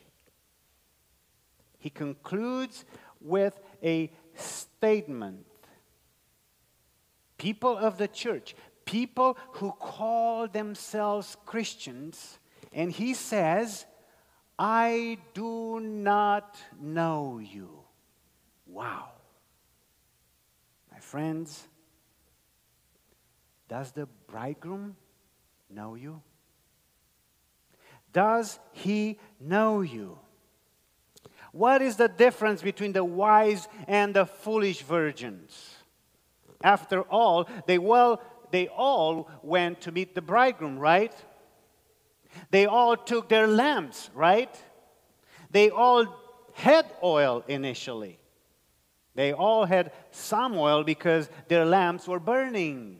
He 1.77 1.89
concludes 1.89 2.83
with 3.21 3.59
a 3.83 4.11
statement. 4.33 5.45
People 7.37 7.77
of 7.77 7.97
the 7.97 8.07
church, 8.07 8.55
people 8.85 9.37
who 9.53 9.71
call 9.71 10.47
themselves 10.47 11.35
Christians, 11.45 12.39
and 12.71 12.91
he 12.91 13.13
says, 13.13 13.85
I 14.57 15.17
do 15.33 15.79
not 15.79 16.57
know 16.79 17.39
you. 17.39 17.69
Wow. 18.67 19.09
My 20.91 20.99
friends, 20.99 21.67
does 23.67 23.91
the 23.91 24.07
bridegroom 24.27 24.95
know 25.69 25.95
you? 25.95 26.21
Does 28.13 28.59
he 28.71 29.19
know 29.41 29.81
you? 29.81 30.17
What 31.51 31.81
is 31.81 31.95
the 31.95 32.07
difference 32.07 32.61
between 32.61 32.93
the 32.93 33.03
wise 33.03 33.67
and 33.87 34.13
the 34.13 34.25
foolish 34.25 34.81
virgins? 34.83 35.75
After 36.63 37.01
all, 37.01 37.49
they 37.65 37.77
well 37.77 38.21
they 38.51 38.67
all 38.67 39.29
went 39.43 39.81
to 39.81 39.91
meet 39.91 40.15
the 40.15 40.21
bridegroom, 40.21 40.79
right? 40.79 41.13
They 42.51 42.65
all 42.65 42.97
took 42.97 43.29
their 43.29 43.47
lamps, 43.47 44.09
right? 44.13 44.53
They 45.51 45.69
all 45.69 46.07
had 46.53 46.85
oil 47.03 47.43
initially. 47.47 48.19
They 49.13 49.31
all 49.31 49.65
had 49.65 49.93
some 50.11 50.57
oil 50.57 50.83
because 50.83 51.29
their 51.47 51.65
lamps 51.65 52.07
were 52.07 52.19
burning. 52.19 52.99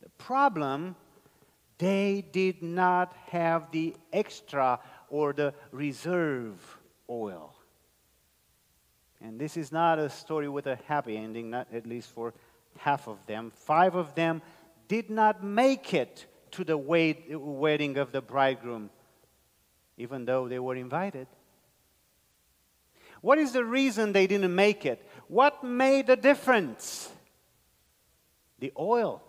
The 0.00 0.08
problem, 0.10 0.96
they 1.78 2.24
did 2.32 2.62
not 2.62 3.14
have 3.26 3.70
the 3.70 3.94
extra 4.12 4.80
or 5.10 5.34
the 5.34 5.52
reserve 5.70 6.78
oil. 7.10 7.54
And 9.20 9.38
this 9.38 9.56
is 9.56 9.70
not 9.70 9.98
a 9.98 10.08
story 10.08 10.48
with 10.48 10.66
a 10.66 10.76
happy 10.86 11.16
ending, 11.16 11.50
not 11.50 11.68
at 11.72 11.86
least 11.86 12.10
for 12.10 12.34
half 12.82 13.06
of 13.06 13.24
them. 13.26 13.52
Five 13.54 13.94
of 13.94 14.14
them 14.16 14.42
did 14.88 15.08
not 15.08 15.44
make 15.44 15.94
it 15.94 16.26
to 16.50 16.64
the 16.64 16.76
wedding 16.76 17.96
of 17.96 18.10
the 18.10 18.20
bridegroom, 18.20 18.90
even 19.96 20.24
though 20.24 20.48
they 20.48 20.58
were 20.58 20.74
invited. 20.74 21.28
What 23.20 23.38
is 23.38 23.52
the 23.52 23.64
reason 23.64 24.12
they 24.12 24.26
didn't 24.26 24.54
make 24.54 24.84
it? 24.84 25.08
What 25.28 25.62
made 25.62 26.08
the 26.08 26.16
difference? 26.16 27.08
The 28.58 28.72
oil, 28.76 29.22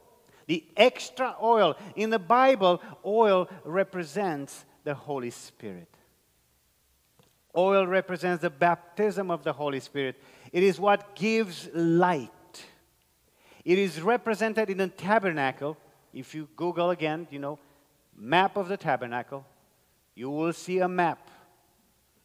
the 0.48 0.66
extra 0.76 1.36
oil. 1.42 1.76
In 1.96 2.10
the 2.10 2.20
Bible, 2.20 2.82
oil 3.06 3.48
represents 3.64 4.66
the 4.84 4.96
Holy 4.96 5.30
Spirit. 5.30 5.90
Oil 7.56 7.86
represents 7.86 8.42
the 8.42 8.50
baptism 8.50 9.30
of 9.30 9.44
the 9.44 9.54
Holy 9.54 9.80
Spirit. 9.80 10.20
It 10.52 10.64
is 10.64 10.80
what 10.80 11.14
gives 11.14 11.70
light. 11.74 12.33
It 13.66 13.78
is 13.78 14.02
represented 14.02 14.70
in 14.70 14.78
the 14.78 14.88
tabernacle. 14.88 15.78
If 16.14 16.36
you 16.36 16.48
Google 16.56 16.90
again, 16.90 17.28
you 17.32 17.40
know, 17.40 17.60
map 18.16 18.58
of 18.58 18.68
the 18.68 18.78
tabernacle, 18.78 19.46
you 20.16 20.30
will 20.30 20.54
see 20.54 20.80
a 20.80 20.88
map 20.88 21.30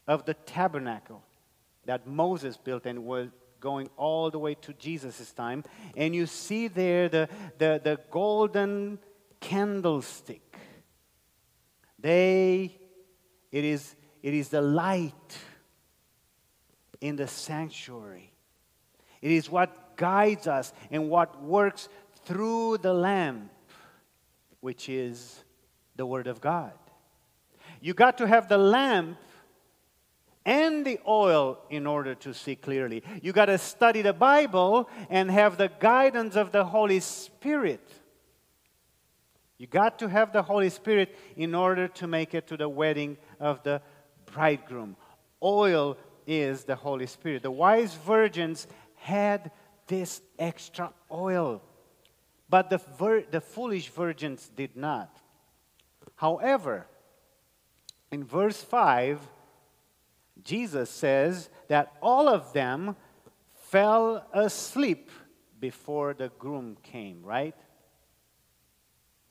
of 0.07 0.25
the 0.25 0.35
tabernacle 0.35 1.23
that 1.85 2.07
Moses 2.07 2.57
built 2.57 2.87
and 2.87 3.05
was 3.05 3.29
going 3.61 3.89
all 3.97 4.31
the 4.31 4.39
way 4.39 4.55
to 4.55 4.73
Jesus' 4.75 5.33
time. 5.33 5.65
And 5.97 6.15
you 6.15 6.27
see 6.27 6.69
there 6.69 7.09
the, 7.09 7.29
the, 7.59 7.81
the 7.83 7.99
golden 8.11 8.99
candlestick. 9.41 10.57
They, 11.99 12.77
it 13.51 13.65
is, 13.65 13.95
it 14.23 14.35
is 14.35 14.49
the 14.49 14.61
light 14.61 15.39
in 17.01 17.17
the 17.17 17.27
sanctuary. 17.27 18.33
It 19.21 19.31
is 19.31 19.51
what 19.51 19.88
guides 19.99 20.47
us 20.47 20.73
and 20.91 21.11
what 21.11 21.43
works 21.43 21.91
through 22.25 22.79
the 22.79 22.95
lamp, 22.95 23.51
which 24.61 24.89
is 24.89 25.45
the 25.97 26.07
Word 26.07 26.27
of 26.27 26.41
God. 26.41 26.73
You 27.83 27.93
got 27.93 28.17
to 28.19 28.27
have 28.27 28.49
the 28.49 28.57
lamp 28.57 29.19
and 30.47 30.87
the 30.87 30.99
oil 31.07 31.59
in 31.69 31.87
order 31.87 32.15
to 32.15 32.33
see 32.33 32.57
clearly. 32.57 33.03
You 33.21 33.33
got 33.33 33.47
to 33.47 33.59
study 33.59 34.01
the 34.01 34.15
Bible 34.15 34.89
and 35.11 35.31
have 35.31 35.59
the 35.59 35.71
guidance 35.79 36.37
of 36.37 36.53
the 36.53 36.65
Holy 36.65 37.01
Spirit. 37.01 37.87
You 39.59 39.67
got 39.67 39.99
to 39.99 40.09
have 40.09 40.33
the 40.33 40.43
Holy 40.43 40.71
Spirit 40.71 41.15
in 41.37 41.55
order 41.55 41.89
to 41.89 42.07
make 42.07 42.33
it 42.33 42.47
to 42.47 42.57
the 42.57 42.69
wedding 42.69 43.19
of 43.39 43.63
the 43.63 43.83
bridegroom. 44.33 44.97
Oil 45.43 45.99
is 46.27 46.65
the 46.65 46.77
Holy 46.77 47.07
Spirit. 47.07 47.43
The 47.43 47.51
wise 47.51 47.95
virgins 47.95 48.67
had 48.95 49.51
this 49.89 50.23
extra 50.39 50.93
oil, 51.11 51.63
but 52.49 52.71
the, 52.71 52.79
vir- 52.99 53.25
the 53.31 53.41
foolish 53.41 53.89
virgins 53.89 54.51
did 54.55 54.77
not. 54.77 55.15
However, 56.17 56.87
in 58.11 58.25
verse 58.25 58.63
5, 58.63 59.21
Jesus 60.43 60.91
says 60.91 61.51
that 61.69 61.93
all 62.01 62.29
of 62.29 62.53
them 62.53 62.97
fell 63.55 64.27
asleep 64.33 65.11
before 65.61 66.15
the 66.15 66.31
groom 66.39 66.77
came, 66.83 67.23
right? 67.23 67.55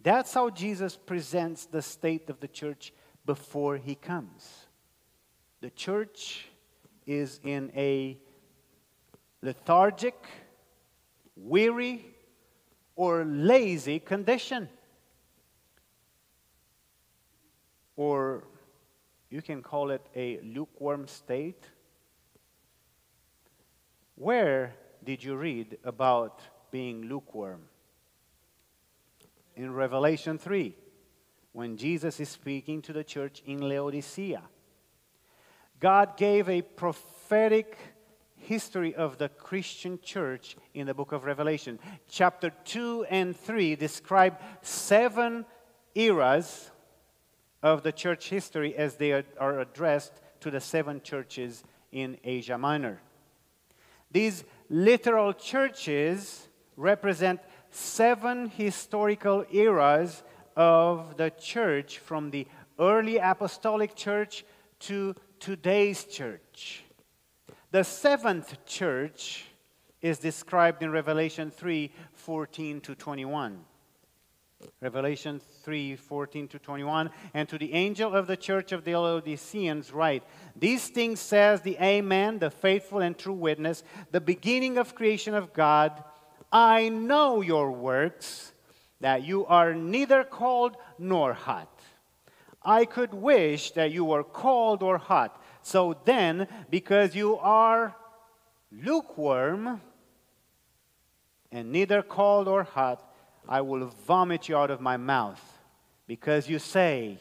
That's 0.01 0.33
how 0.33 0.49
Jesus 0.49 0.95
presents 0.95 1.65
the 1.65 1.81
state 1.81 2.29
of 2.29 2.39
the 2.39 2.47
church 2.47 2.93
before 3.25 3.77
he 3.77 3.95
comes. 3.95 4.67
The 5.61 5.71
church 5.71 6.47
is 7.05 7.39
in 7.43 7.71
a 7.75 8.17
lethargic, 9.41 10.15
weary, 11.37 12.05
or 12.95 13.23
lazy 13.23 13.99
condition. 13.99 14.67
Or 17.95 18.43
you 19.29 19.41
can 19.41 19.61
call 19.61 19.91
it 19.91 20.05
a 20.15 20.39
lukewarm 20.41 21.07
state. 21.07 21.63
Where 24.15 24.73
did 25.03 25.23
you 25.23 25.35
read 25.35 25.77
about 25.83 26.41
being 26.71 27.03
lukewarm? 27.03 27.61
In 29.55 29.73
Revelation 29.73 30.37
3, 30.37 30.75
when 31.53 31.77
Jesus 31.77 32.19
is 32.19 32.29
speaking 32.29 32.81
to 32.83 32.93
the 32.93 33.03
church 33.03 33.41
in 33.45 33.59
Laodicea. 33.59 34.41
God 35.79 36.17
gave 36.17 36.49
a 36.49 36.61
prophetic 36.61 37.77
history 38.47 38.95
of 38.95 39.17
the 39.17 39.27
Christian 39.27 39.99
church 40.01 40.55
in 40.73 40.87
the 40.87 40.93
book 40.93 41.11
of 41.11 41.25
Revelation. 41.25 41.79
Chapter 42.07 42.51
2 42.63 43.05
and 43.09 43.35
3 43.35 43.75
describe 43.75 44.39
seven 44.61 45.45
eras 45.95 46.71
of 47.61 47.83
the 47.83 47.91
church 47.91 48.29
history 48.29 48.73
as 48.75 48.95
they 48.95 49.11
are 49.11 49.59
addressed 49.59 50.13
to 50.39 50.49
the 50.49 50.61
seven 50.61 51.01
churches 51.01 51.63
in 51.91 52.17
Asia 52.23 52.57
Minor. 52.57 53.01
These 54.11 54.45
literal 54.69 55.33
churches 55.33 56.47
represent 56.77 57.41
seven 57.69 58.49
historical 58.49 59.45
eras 59.51 60.23
of 60.55 61.17
the 61.17 61.31
church 61.31 61.97
from 61.97 62.31
the 62.31 62.47
early 62.79 63.17
apostolic 63.17 63.95
church 63.95 64.45
to 64.79 65.15
today's 65.39 66.05
church. 66.05 66.86
The 67.71 67.83
seventh 67.83 68.65
church 68.65 69.45
is 70.01 70.19
described 70.19 70.83
in 70.83 70.91
Revelation 70.91 71.51
3 71.51 71.91
14 72.13 72.81
to 72.81 72.95
21. 72.95 73.59
Revelation 74.81 75.41
3 75.63 75.97
14 75.97 76.47
to 76.47 76.59
21. 76.59 77.09
And 77.33 77.49
to 77.49 77.57
the 77.57 77.73
angel 77.73 78.15
of 78.15 78.25
the 78.25 78.37
church 78.37 78.71
of 78.71 78.85
the 78.85 78.95
Laodiceans, 78.95 79.91
write 79.91 80.23
These 80.55 80.87
things 80.87 81.19
says 81.19 81.61
the 81.61 81.77
Amen, 81.81 82.39
the 82.39 82.49
faithful 82.49 82.99
and 82.99 83.17
true 83.17 83.33
witness, 83.33 83.83
the 84.11 84.21
beginning 84.21 84.77
of 84.77 84.95
creation 84.95 85.33
of 85.33 85.51
God. 85.51 86.03
I 86.51 86.87
know 86.87 87.41
your 87.41 87.71
works, 87.71 88.53
that 89.01 89.23
you 89.23 89.45
are 89.45 89.73
neither 89.73 90.23
cold 90.23 90.77
nor 90.97 91.33
hot. 91.33 91.81
I 92.63 92.85
could 92.85 93.13
wish 93.13 93.71
that 93.71 93.91
you 93.91 94.05
were 94.05 94.23
cold 94.23 94.81
or 94.83 94.97
hot. 94.97 95.41
So 95.67 95.97
then, 96.05 96.47
because 96.69 97.13
you 97.13 97.35
are 97.39 97.93
lukewarm 98.71 99.81
and 101.51 101.73
neither 101.73 102.01
cold 102.01 102.47
or 102.47 102.63
hot, 102.63 103.03
I 103.49 103.59
will 103.59 103.87
vomit 104.05 104.47
you 104.47 104.55
out 104.55 104.71
of 104.71 104.79
my 104.79 104.95
mouth. 104.95 105.43
Because 106.07 106.47
you 106.47 106.57
say, 106.57 107.19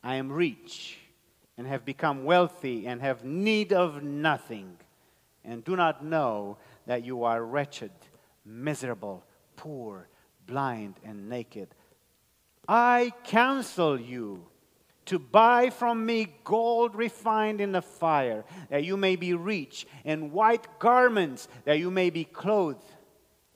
I 0.00 0.14
am 0.14 0.30
rich 0.30 0.96
and 1.58 1.66
have 1.66 1.84
become 1.84 2.22
wealthy 2.22 2.86
and 2.86 3.02
have 3.02 3.24
need 3.24 3.72
of 3.72 4.00
nothing, 4.00 4.76
and 5.44 5.64
do 5.64 5.74
not 5.74 6.04
know 6.04 6.58
that 6.86 7.04
you 7.04 7.24
are 7.24 7.42
wretched, 7.42 7.90
miserable, 8.44 9.24
poor, 9.56 10.06
blind, 10.46 10.94
and 11.04 11.28
naked. 11.28 11.74
I 12.68 13.12
counsel 13.24 14.00
you 14.00 14.46
to 15.06 15.18
buy 15.18 15.70
from 15.70 16.04
me 16.04 16.36
gold 16.44 16.94
refined 16.94 17.60
in 17.60 17.72
the 17.72 17.82
fire, 17.82 18.44
that 18.70 18.84
you 18.84 18.96
may 18.96 19.16
be 19.16 19.34
rich, 19.34 19.86
and 20.04 20.32
white 20.32 20.78
garments, 20.78 21.48
that 21.64 21.78
you 21.78 21.90
may 21.90 22.10
be 22.10 22.24
clothed, 22.24 22.84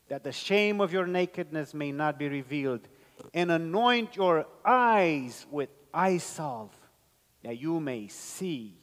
that 0.08 0.24
the 0.24 0.32
shame 0.32 0.80
of 0.80 0.92
your 0.92 1.06
nakedness 1.06 1.74
may 1.74 1.92
not 1.92 2.18
be 2.18 2.28
revealed, 2.28 2.88
and 3.34 3.50
anoint 3.50 4.16
your 4.16 4.46
eyes 4.64 5.46
with 5.50 5.68
eye 5.92 6.18
salve, 6.18 6.74
that 7.42 7.58
you 7.58 7.80
may 7.80 8.08
see. 8.08 8.76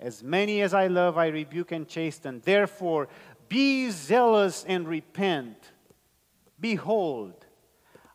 As 0.00 0.22
many 0.22 0.62
as 0.62 0.74
I 0.74 0.86
love, 0.86 1.18
I 1.18 1.26
rebuke 1.26 1.72
and 1.72 1.88
chasten. 1.88 2.40
Therefore, 2.44 3.08
be 3.48 3.90
zealous 3.90 4.64
and 4.68 4.86
repent. 4.86 5.72
Behold, 6.60 7.46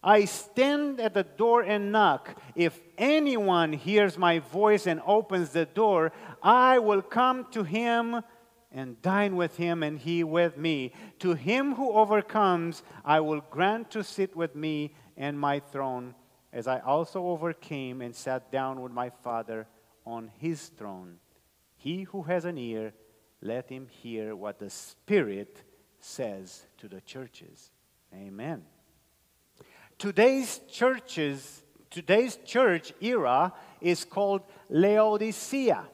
I 0.03 0.25
stand 0.25 0.99
at 0.99 1.13
the 1.13 1.23
door 1.23 1.61
and 1.61 1.91
knock. 1.91 2.37
If 2.55 2.79
anyone 2.97 3.71
hears 3.71 4.17
my 4.17 4.39
voice 4.39 4.85
and 4.85 5.01
opens 5.05 5.51
the 5.51 5.65
door, 5.65 6.11
I 6.41 6.79
will 6.79 7.01
come 7.01 7.47
to 7.51 7.63
him 7.63 8.21
and 8.71 9.01
dine 9.01 9.35
with 9.35 9.55
him 9.55 9.81
and 9.81 9.97
he 9.97 10.23
with 10.23 10.57
me. 10.57 10.91
To 11.19 11.35
him 11.35 11.75
who 11.75 11.93
overcomes, 11.93 12.83
I 13.05 13.21
will 13.21 13.41
grant 13.49 13.91
to 13.91 14.03
sit 14.03 14.35
with 14.35 14.55
me 14.55 14.93
and 15.15 15.39
my 15.39 15.59
throne, 15.59 16.15
as 16.51 16.67
I 16.67 16.79
also 16.79 17.27
overcame 17.27 18.01
and 18.01 18.15
sat 18.15 18.51
down 18.51 18.81
with 18.81 18.91
my 18.91 19.09
Father 19.09 19.67
on 20.05 20.31
his 20.39 20.67
throne. 20.69 21.19
He 21.75 22.03
who 22.03 22.23
has 22.23 22.45
an 22.45 22.57
ear, 22.57 22.93
let 23.41 23.69
him 23.69 23.87
hear 23.87 24.35
what 24.35 24.59
the 24.59 24.69
Spirit 24.69 25.63
says 25.99 26.65
to 26.79 26.87
the 26.87 27.01
churches. 27.01 27.71
Amen. 28.13 28.63
Today's 30.03 30.59
churches, 30.69 31.63
today's 31.89 32.35
church 32.43 32.91
era 32.99 33.53
is 33.79 34.03
called 34.03 34.41
Laodicea. 34.67 35.85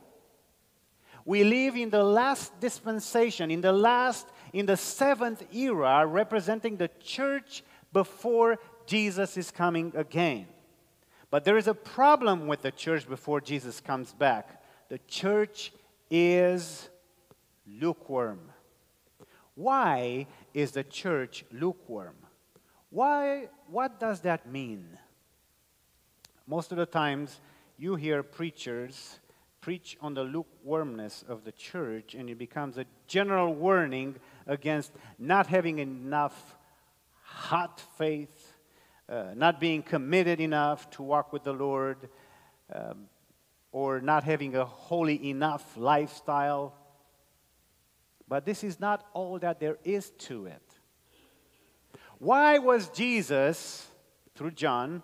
We 1.25 1.43
live 1.43 1.75
in 1.75 1.91
the 1.91 2.03
last 2.03 2.59
dispensation, 2.59 3.51
in 3.51 3.61
the 3.61 3.71
last, 3.71 4.25
in 4.51 4.65
the 4.65 4.77
seventh 4.77 5.43
era, 5.53 6.07
representing 6.07 6.75
the 6.75 6.89
church 6.99 7.63
before 7.93 8.57
Jesus 8.87 9.37
is 9.37 9.51
coming 9.51 9.93
again. 9.95 10.47
But 11.29 11.43
there 11.43 11.57
is 11.57 11.67
a 11.67 11.75
problem 11.75 12.47
with 12.47 12.63
the 12.63 12.71
church 12.71 13.07
before 13.07 13.39
Jesus 13.39 13.79
comes 13.79 14.11
back. 14.11 14.63
The 14.89 14.97
church 15.07 15.71
is 16.09 16.89
lukewarm. 17.67 18.39
Why 19.53 20.25
is 20.55 20.71
the 20.71 20.83
church 20.83 21.45
lukewarm? 21.51 22.15
Why, 22.89 23.49
what 23.71 23.99
does 23.99 24.21
that 24.21 24.51
mean? 24.51 24.97
Most 26.47 26.71
of 26.71 26.77
the 26.77 26.85
times, 26.85 27.39
you 27.77 27.95
hear 27.95 28.23
preachers 28.23 29.19
preach 29.61 29.97
on 30.01 30.13
the 30.13 30.23
lukewarmness 30.23 31.23
of 31.27 31.43
the 31.43 31.51
church, 31.51 32.15
and 32.15 32.29
it 32.29 32.37
becomes 32.37 32.77
a 32.77 32.85
general 33.07 33.53
warning 33.53 34.15
against 34.47 34.91
not 35.17 35.47
having 35.47 35.79
enough 35.79 36.55
hot 37.21 37.79
faith, 37.97 38.53
uh, 39.07 39.33
not 39.35 39.59
being 39.59 39.83
committed 39.83 40.39
enough 40.39 40.89
to 40.91 41.03
walk 41.03 41.31
with 41.31 41.43
the 41.43 41.53
Lord, 41.53 42.09
um, 42.73 43.07
or 43.71 44.01
not 44.01 44.23
having 44.23 44.55
a 44.55 44.65
holy 44.65 45.29
enough 45.29 45.77
lifestyle. 45.77 46.73
But 48.27 48.45
this 48.45 48.63
is 48.63 48.79
not 48.79 49.05
all 49.13 49.39
that 49.39 49.59
there 49.59 49.77
is 49.83 50.09
to 50.11 50.45
it. 50.45 50.68
Why 52.19 52.59
was 52.59 52.89
Jesus, 52.89 53.87
through 54.35 54.51
John, 54.51 55.01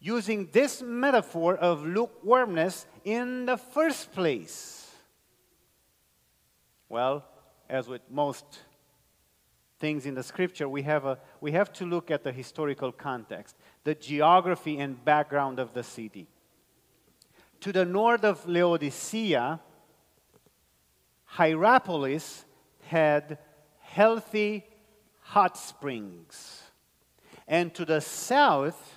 using 0.00 0.48
this 0.52 0.80
metaphor 0.80 1.56
of 1.56 1.84
lukewarmness 1.84 2.86
in 3.04 3.46
the 3.46 3.56
first 3.56 4.12
place? 4.12 4.88
Well, 6.88 7.24
as 7.68 7.88
with 7.88 8.02
most 8.10 8.44
things 9.80 10.06
in 10.06 10.14
the 10.14 10.22
scripture, 10.22 10.68
we 10.68 10.82
have, 10.82 11.04
a, 11.04 11.18
we 11.40 11.52
have 11.52 11.72
to 11.74 11.84
look 11.84 12.10
at 12.10 12.22
the 12.22 12.32
historical 12.32 12.92
context, 12.92 13.56
the 13.82 13.94
geography 13.94 14.78
and 14.78 15.04
background 15.04 15.58
of 15.58 15.74
the 15.74 15.82
city. 15.82 16.28
To 17.60 17.72
the 17.72 17.84
north 17.84 18.24
of 18.24 18.46
Laodicea, 18.48 19.60
Hierapolis 21.26 22.44
had 22.82 23.38
healthy 23.80 24.64
hot 25.30 25.56
springs. 25.56 26.60
And 27.46 27.72
to 27.74 27.84
the 27.84 28.00
south, 28.00 28.96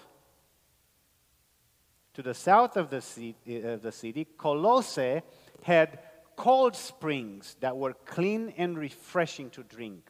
to 2.16 2.24
the 2.24 2.34
south 2.34 2.76
of 2.76 2.90
the, 2.90 3.02
city, 3.02 3.36
eh, 3.48 3.74
of 3.74 3.84
the 3.84 3.92
city, 3.92 4.26
Colossae 4.38 5.22
had 5.62 6.00
cold 6.36 6.76
springs 6.76 7.56
that 7.60 7.78
were 7.78 7.94
clean 8.06 8.52
and 8.58 8.78
refreshing 8.78 9.52
to 9.52 9.62
drink. 9.62 10.10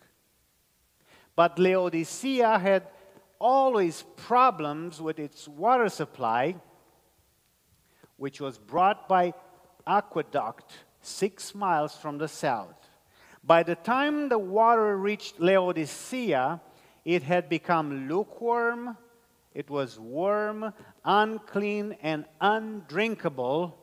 But 1.35 1.59
Laodicea 1.59 2.57
had 2.57 2.87
always 3.37 4.05
problems 4.15 5.01
with 5.01 5.19
its 5.19 5.49
water 5.49 5.89
supply, 5.89 6.55
which 8.15 8.39
was 8.39 8.57
brought 8.57 9.09
by 9.09 9.33
aqueduct 9.85 10.71
six 11.01 11.53
miles 11.53 11.97
from 11.97 12.17
the 12.17 12.29
south. 12.29 12.82
By 13.43 13.63
the 13.63 13.75
time 13.75 14.29
the 14.29 14.39
water 14.39 14.97
reached 14.97 15.39
Laodicea, 15.39 16.61
it 17.03 17.23
had 17.23 17.49
become 17.49 18.07
lukewarm, 18.07 18.97
it 19.53 19.69
was 19.69 19.99
warm, 19.99 20.73
unclean, 21.03 21.97
and 22.01 22.25
undrinkable. 22.39 23.77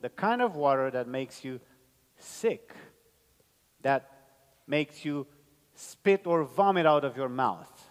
The 0.00 0.10
kind 0.10 0.42
of 0.42 0.56
water 0.56 0.90
that 0.90 1.06
makes 1.06 1.44
you 1.44 1.60
sick, 2.18 2.74
that 3.82 4.10
makes 4.66 5.04
you 5.04 5.26
spit 5.74 6.26
or 6.26 6.42
vomit 6.44 6.86
out 6.86 7.04
of 7.04 7.16
your 7.16 7.28
mouth, 7.28 7.90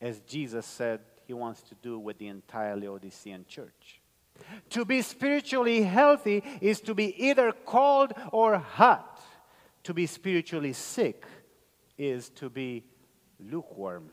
as 0.00 0.20
Jesus 0.20 0.64
said 0.64 1.00
he 1.26 1.32
wants 1.32 1.62
to 1.62 1.74
do 1.82 1.98
with 1.98 2.18
the 2.18 2.28
entire 2.28 2.76
Laodicean 2.76 3.44
church. 3.48 4.00
To 4.70 4.84
be 4.84 5.02
spiritually 5.02 5.82
healthy 5.82 6.42
is 6.60 6.80
to 6.82 6.94
be 6.94 7.26
either 7.26 7.52
cold 7.66 8.12
or 8.32 8.58
hot. 8.58 9.11
To 9.84 9.94
be 9.94 10.06
spiritually 10.06 10.72
sick 10.72 11.24
is 11.98 12.28
to 12.30 12.48
be 12.48 12.84
lukewarm. 13.40 14.10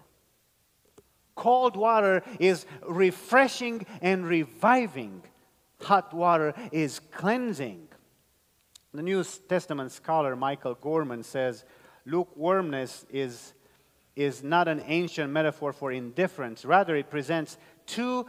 Cold 1.35 1.77
water 1.77 2.23
is 2.39 2.65
refreshing 2.87 3.85
and 4.01 4.25
reviving. 4.25 5.23
Hot 5.81 6.13
water 6.13 6.53
is 6.71 6.99
cleansing. 7.11 7.87
The 8.93 9.03
New 9.03 9.23
Testament 9.47 9.91
scholar 9.91 10.35
Michael 10.35 10.73
Gorman 10.73 11.23
says 11.23 11.63
lukewarmness 12.05 13.05
is, 13.09 13.53
is 14.15 14.43
not 14.43 14.67
an 14.67 14.83
ancient 14.87 15.31
metaphor 15.31 15.71
for 15.71 15.91
indifference. 15.91 16.65
Rather, 16.65 16.95
it 16.95 17.09
presents 17.09 17.57
two 17.85 18.25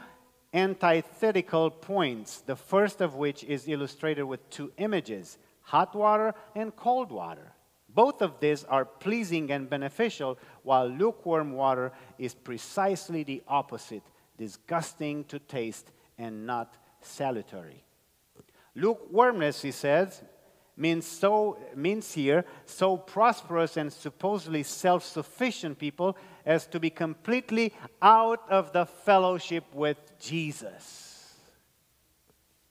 antithetical 0.53 1.71
points, 1.71 2.43
the 2.43 2.57
first 2.57 3.01
of 3.01 3.15
which 3.15 3.43
is 3.45 3.67
illustrated 3.67 4.25
with 4.25 4.49
two 4.51 4.71
images 4.77 5.39
hot 5.63 5.95
water 5.95 6.35
and 6.55 6.75
cold 6.77 7.11
water. 7.11 7.53
Both 7.89 8.23
of 8.23 8.39
these 8.41 8.65
are 8.65 8.85
pleasing 8.85 9.51
and 9.51 9.69
beneficial, 9.69 10.39
while 10.63 10.87
lukewarm 10.87 11.53
water 11.53 11.93
is 12.19 12.35
precisely 12.35 13.25
the 13.25 13.43
opposite 13.49 14.05
disgusting 14.39 15.25
to 15.25 15.39
taste 15.39 15.91
and 16.17 16.47
not 16.47 16.77
salutary. 17.01 17.85
Lukewarmness, 18.75 19.63
he 19.63 19.73
says, 19.73 20.23
means 20.77 21.07
so 21.07 21.59
means 21.75 22.15
here 22.15 22.45
so 22.65 22.97
prosperous 22.97 23.77
and 23.77 23.93
supposedly 23.93 24.63
self-sufficient 24.63 25.79
people 25.79 26.17
as 26.47 26.67
to 26.67 26.81
be 26.81 26.89
completely 26.89 27.75
out 28.01 28.49
of 28.49 28.73
the 28.73 28.87
fellowship 28.87 29.65
with 29.75 29.99
Jesus. 30.19 31.10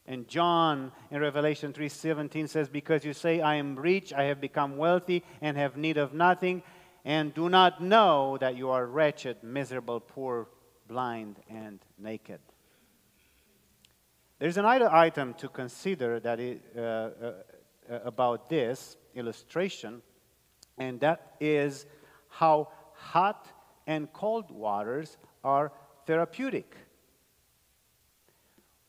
And 0.09 0.27
John 0.27 0.91
in 1.11 1.21
Revelation 1.21 1.71
3:17 1.71 2.49
says 2.49 2.67
because 2.67 3.05
you 3.05 3.13
say 3.13 3.41
I 3.41 3.55
am 3.55 3.75
rich 3.75 4.11
I 4.11 4.23
have 4.23 4.41
become 4.41 4.75
wealthy 4.75 5.23
and 5.39 5.55
have 5.55 5.77
need 5.77 5.97
of 5.97 6.15
nothing 6.15 6.63
and 7.05 7.31
do 7.31 7.47
not 7.47 7.79
know 7.79 8.35
that 8.39 8.57
you 8.57 8.71
are 8.71 8.87
wretched 8.87 9.43
miserable 9.43 9.99
poor 9.99 10.47
blind 10.87 11.37
and 11.47 11.79
naked. 11.99 12.39
There's 14.39 14.57
another 14.57 14.91
item 14.91 15.35
to 15.35 15.47
consider 15.47 16.19
that 16.21 16.39
it, 16.39 16.63
uh, 16.75 16.79
uh, 16.79 17.09
uh, 17.89 17.99
about 18.03 18.49
this 18.49 18.97
illustration, 19.13 20.01
and 20.79 20.99
that 21.01 21.35
is 21.39 21.85
how 22.29 22.69
hot 22.93 23.47
and 23.85 24.11
cold 24.11 24.49
waters 24.49 25.17
are 25.43 25.71
therapeutic. 26.07 26.75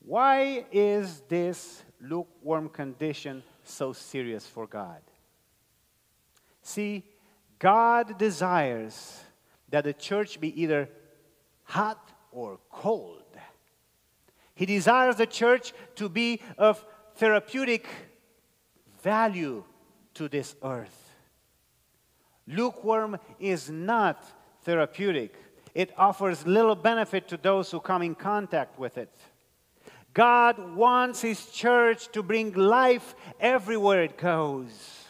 Why 0.05 0.65
is 0.73 1.23
this 1.29 1.83
lukewarm 2.01 2.69
condition 2.69 3.43
so 3.63 3.93
serious 3.93 4.47
for 4.47 4.67
God? 4.67 5.01
See, 6.63 7.05
God 7.59 8.19
desires 8.19 9.23
that 9.69 9.85
the 9.85 9.93
church 9.93 10.41
be 10.41 10.61
either 10.61 10.89
hot 11.65 12.11
or 12.33 12.59
cold. 12.71 13.23
He 14.55 14.67
desires 14.67 15.17
the 15.17 15.27
church 15.27 15.73
to 15.97 16.09
be 16.09 16.41
of 16.59 16.85
therapeutic 17.17 17.87
value 19.03 19.65
to 20.15 20.29
this 20.29 20.55
earth. 20.63 21.15
Lukewarm 22.47 23.19
is 23.39 23.71
not 23.71 24.25
therapeutic, 24.63 25.35
it 25.75 25.93
offers 25.97 26.47
little 26.47 26.75
benefit 26.75 27.29
to 27.29 27.37
those 27.37 27.71
who 27.71 27.81
come 27.81 28.03
in 28.03 28.15
contact 28.15 28.79
with 28.79 28.99
it. 28.99 29.17
God 30.13 30.75
wants 30.75 31.23
His 31.23 31.47
church 31.47 32.09
to 32.13 32.23
bring 32.23 32.53
life 32.53 33.15
everywhere 33.39 34.03
it 34.03 34.17
goes. 34.17 35.05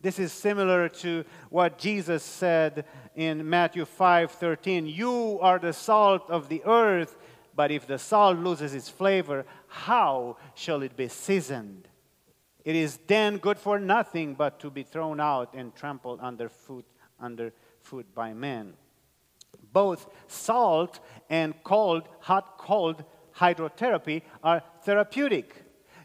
This 0.00 0.18
is 0.18 0.32
similar 0.32 0.88
to 0.88 1.24
what 1.50 1.78
Jesus 1.78 2.22
said 2.22 2.84
in 3.16 3.48
Matthew 3.48 3.84
5:13, 3.84 4.86
"You 4.86 5.38
are 5.40 5.58
the 5.58 5.72
salt 5.72 6.30
of 6.30 6.48
the 6.48 6.62
earth, 6.64 7.16
but 7.54 7.70
if 7.70 7.86
the 7.86 7.98
salt 7.98 8.38
loses 8.38 8.74
its 8.74 8.88
flavor, 8.88 9.44
how 9.66 10.36
shall 10.54 10.82
it 10.82 10.96
be 10.96 11.08
seasoned? 11.08 11.88
It 12.64 12.76
is 12.76 12.98
then 13.06 13.38
good 13.38 13.58
for 13.58 13.78
nothing 13.78 14.34
but 14.34 14.60
to 14.60 14.70
be 14.70 14.82
thrown 14.82 15.20
out 15.20 15.54
and 15.54 15.74
trampled 15.74 16.20
underfoot, 16.20 16.84
underfoot 17.18 18.14
by 18.14 18.34
men. 18.34 18.76
Both 19.72 20.08
salt 20.28 21.00
and 21.30 21.54
cold, 21.64 22.08
hot 22.20 22.58
cold 22.58 23.04
hydrotherapy 23.38 24.22
are 24.42 24.62
therapeutic. 24.82 25.62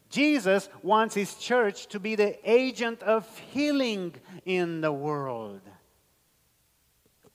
Jesus 0.09 0.69
wants 0.83 1.15
his 1.15 1.35
church 1.35 1.87
to 1.87 1.99
be 1.99 2.15
the 2.15 2.37
agent 2.49 3.01
of 3.03 3.25
healing 3.51 4.13
in 4.45 4.81
the 4.81 4.91
world. 4.91 5.61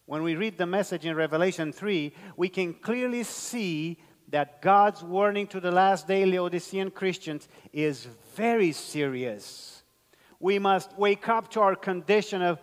When 0.04 0.22
we 0.22 0.36
read 0.36 0.58
the 0.58 0.66
message 0.66 1.06
in 1.06 1.16
Revelation 1.16 1.72
3, 1.72 2.12
we 2.36 2.48
can 2.48 2.74
clearly 2.74 3.24
see 3.24 3.98
that 4.28 4.60
God's 4.60 5.02
warning 5.02 5.46
to 5.48 5.60
the 5.60 5.70
last 5.70 6.06
day 6.06 6.26
Laodicean 6.26 6.90
Christians 6.90 7.48
is 7.72 8.06
very 8.34 8.72
serious. 8.72 9.82
We 10.38 10.58
must 10.58 10.96
wake 10.98 11.28
up 11.28 11.50
to 11.52 11.60
our 11.60 11.74
condition 11.74 12.42
of 12.42 12.60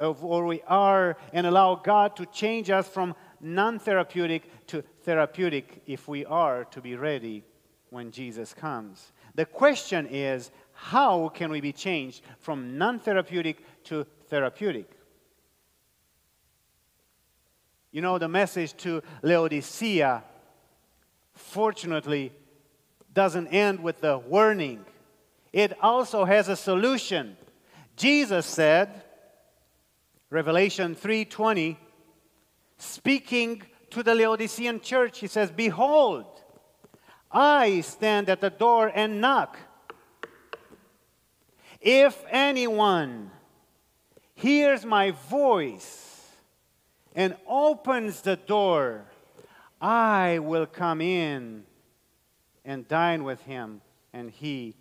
of 0.00 0.22
where 0.22 0.44
we 0.44 0.62
are 0.62 1.16
and 1.32 1.46
allow 1.46 1.74
God 1.74 2.16
to 2.16 2.26
change 2.26 2.70
us 2.70 2.88
from 2.88 3.14
non 3.40 3.78
therapeutic 3.78 4.66
to 4.68 4.82
therapeutic 5.02 5.82
if 5.86 6.08
we 6.08 6.24
are 6.24 6.64
to 6.66 6.80
be 6.80 6.96
ready 6.96 7.44
when 7.90 8.10
Jesus 8.10 8.54
comes. 8.54 9.12
The 9.34 9.46
question 9.46 10.06
is 10.10 10.50
how 10.72 11.28
can 11.28 11.50
we 11.50 11.60
be 11.60 11.72
changed 11.72 12.22
from 12.38 12.78
non 12.78 12.98
therapeutic 12.98 13.58
to 13.84 14.06
therapeutic? 14.28 14.90
You 17.92 18.00
know, 18.02 18.18
the 18.18 18.28
message 18.28 18.76
to 18.78 19.02
Laodicea, 19.22 20.22
fortunately, 21.34 22.32
doesn't 23.12 23.48
end 23.48 23.80
with 23.80 24.00
the 24.00 24.18
warning, 24.18 24.84
it 25.52 25.76
also 25.82 26.24
has 26.24 26.48
a 26.48 26.56
solution. 26.56 27.36
Jesus 27.96 28.46
said, 28.46 29.02
Revelation 30.30 30.94
3:20, 30.94 31.76
speaking 32.80 33.62
to 33.90 34.02
the 34.02 34.14
Laodicean 34.14 34.80
church, 34.80 35.18
he 35.18 35.26
says, 35.26 35.50
Behold, 35.50 36.26
I 37.30 37.80
stand 37.80 38.28
at 38.28 38.40
the 38.40 38.50
door 38.50 38.90
and 38.94 39.20
knock. 39.20 39.58
If 41.80 42.24
anyone 42.30 43.30
hears 44.34 44.84
my 44.84 45.12
voice 45.12 46.30
and 47.14 47.36
opens 47.46 48.22
the 48.22 48.36
door, 48.36 49.06
I 49.80 50.38
will 50.40 50.66
come 50.66 51.00
in 51.00 51.64
and 52.64 52.86
dine 52.86 53.24
with 53.24 53.40
him, 53.42 53.80
and 54.12 54.30
he 54.30 54.76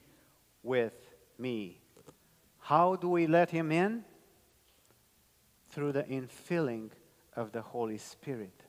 with 0.63 0.93
me. 1.37 1.79
How 2.59 2.95
do 2.95 3.09
we 3.09 3.27
let 3.27 3.49
him 3.49 3.71
in? 3.71 4.03
Through 5.69 5.93
the 5.93 6.03
infilling 6.03 6.89
of 7.39 7.53
the 7.53 7.61
Holy 7.61 7.97
Spirit. 7.97 8.63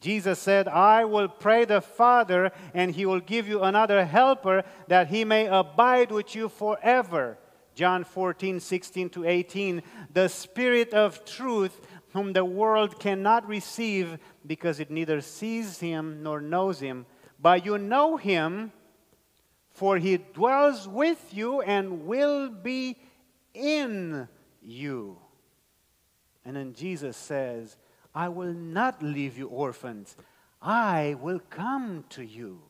Jesus 0.00 0.38
said, 0.38 0.68
I 0.68 1.04
will 1.04 1.28
pray 1.28 1.64
the 1.64 1.80
Father, 1.80 2.52
and 2.72 2.92
he 2.92 3.04
will 3.04 3.18
give 3.20 3.48
you 3.48 3.62
another 3.62 4.04
helper 4.04 4.62
that 4.86 5.08
he 5.08 5.24
may 5.24 5.48
abide 5.48 6.12
with 6.12 6.36
you 6.36 6.48
forever. 6.48 7.36
John 7.74 8.04
14, 8.04 8.60
16 8.60 9.10
to 9.10 9.24
18. 9.24 9.82
The 10.14 10.28
Spirit 10.28 10.94
of 10.94 11.24
truth, 11.24 11.80
whom 12.12 12.32
the 12.32 12.44
world 12.44 13.00
cannot 13.00 13.46
receive 13.48 14.18
because 14.46 14.78
it 14.78 14.90
neither 14.90 15.20
sees 15.20 15.80
him 15.80 16.22
nor 16.22 16.40
knows 16.40 16.78
him. 16.78 17.06
But 17.40 17.64
you 17.64 17.76
know 17.76 18.16
him, 18.16 18.72
for 19.70 19.98
he 19.98 20.16
dwells 20.16 20.86
with 20.88 21.34
you 21.34 21.60
and 21.60 22.06
will 22.06 22.50
be 22.50 22.96
in 23.52 24.28
you. 24.62 25.18
And 26.44 26.56
then 26.56 26.74
Jesus 26.74 27.16
says, 27.16 27.76
I 28.14 28.28
will 28.28 28.52
not 28.52 29.02
leave 29.02 29.36
you 29.36 29.48
orphans. 29.48 30.16
I 30.62 31.16
will 31.20 31.40
come 31.50 32.04
to 32.10 32.22
you. 32.22 32.62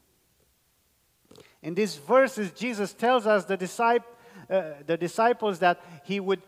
In 1.62 1.74
these 1.74 1.96
verses, 1.96 2.52
Jesus 2.52 2.92
tells 2.92 3.26
us 3.26 3.44
the, 3.44 3.56
discip- 3.56 4.04
uh, 4.50 4.72
the 4.86 4.96
disciples 4.96 5.58
that 5.60 5.80
he 6.04 6.20
would 6.20 6.42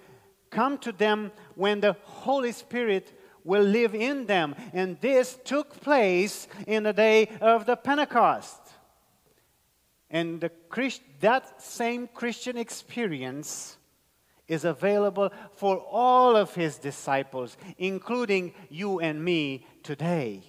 come 0.51 0.79
to 0.79 0.93
them 0.93 1.33
when 1.55 1.81
the 1.81 1.97
Holy 2.05 2.53
Spirit 2.53 3.13
will 3.45 3.63
live 3.63 3.95
in 3.95 4.27
them. 4.27 4.55
And 4.73 5.01
this 5.01 5.39
took 5.45 5.81
place 5.81 6.47
in 6.67 6.83
the 6.83 6.93
day 6.93 7.29
of 7.41 7.67
the 7.67 7.77
Pentecost. 7.77 8.61
And 10.11 10.41
the 10.41 10.51
Christ- 10.69 11.03
that 11.21 11.63
same 11.63 12.09
Christian 12.09 12.57
experience 12.57 13.79
is 14.51 14.65
available 14.65 15.33
for 15.55 15.79
all 15.79 16.37
of 16.37 16.55
his 16.55 16.77
disciples, 16.77 17.57
including 17.79 18.53
you 18.69 18.99
and 18.99 19.25
me 19.25 19.65
today. 19.85 20.43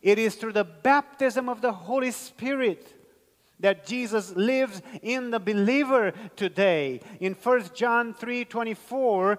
It 0.00 0.18
is 0.18 0.36
through 0.36 0.52
the 0.52 0.64
baptism 0.64 1.48
of 1.48 1.60
the 1.60 1.72
Holy 1.72 2.12
Spirit 2.12 2.94
that 3.58 3.86
Jesus 3.86 4.36
lives 4.36 4.82
in 5.02 5.32
the 5.32 5.40
believer 5.40 6.12
today. 6.36 7.00
In 7.18 7.34
1 7.34 7.74
John 7.74 8.14
3:24, 8.14 9.38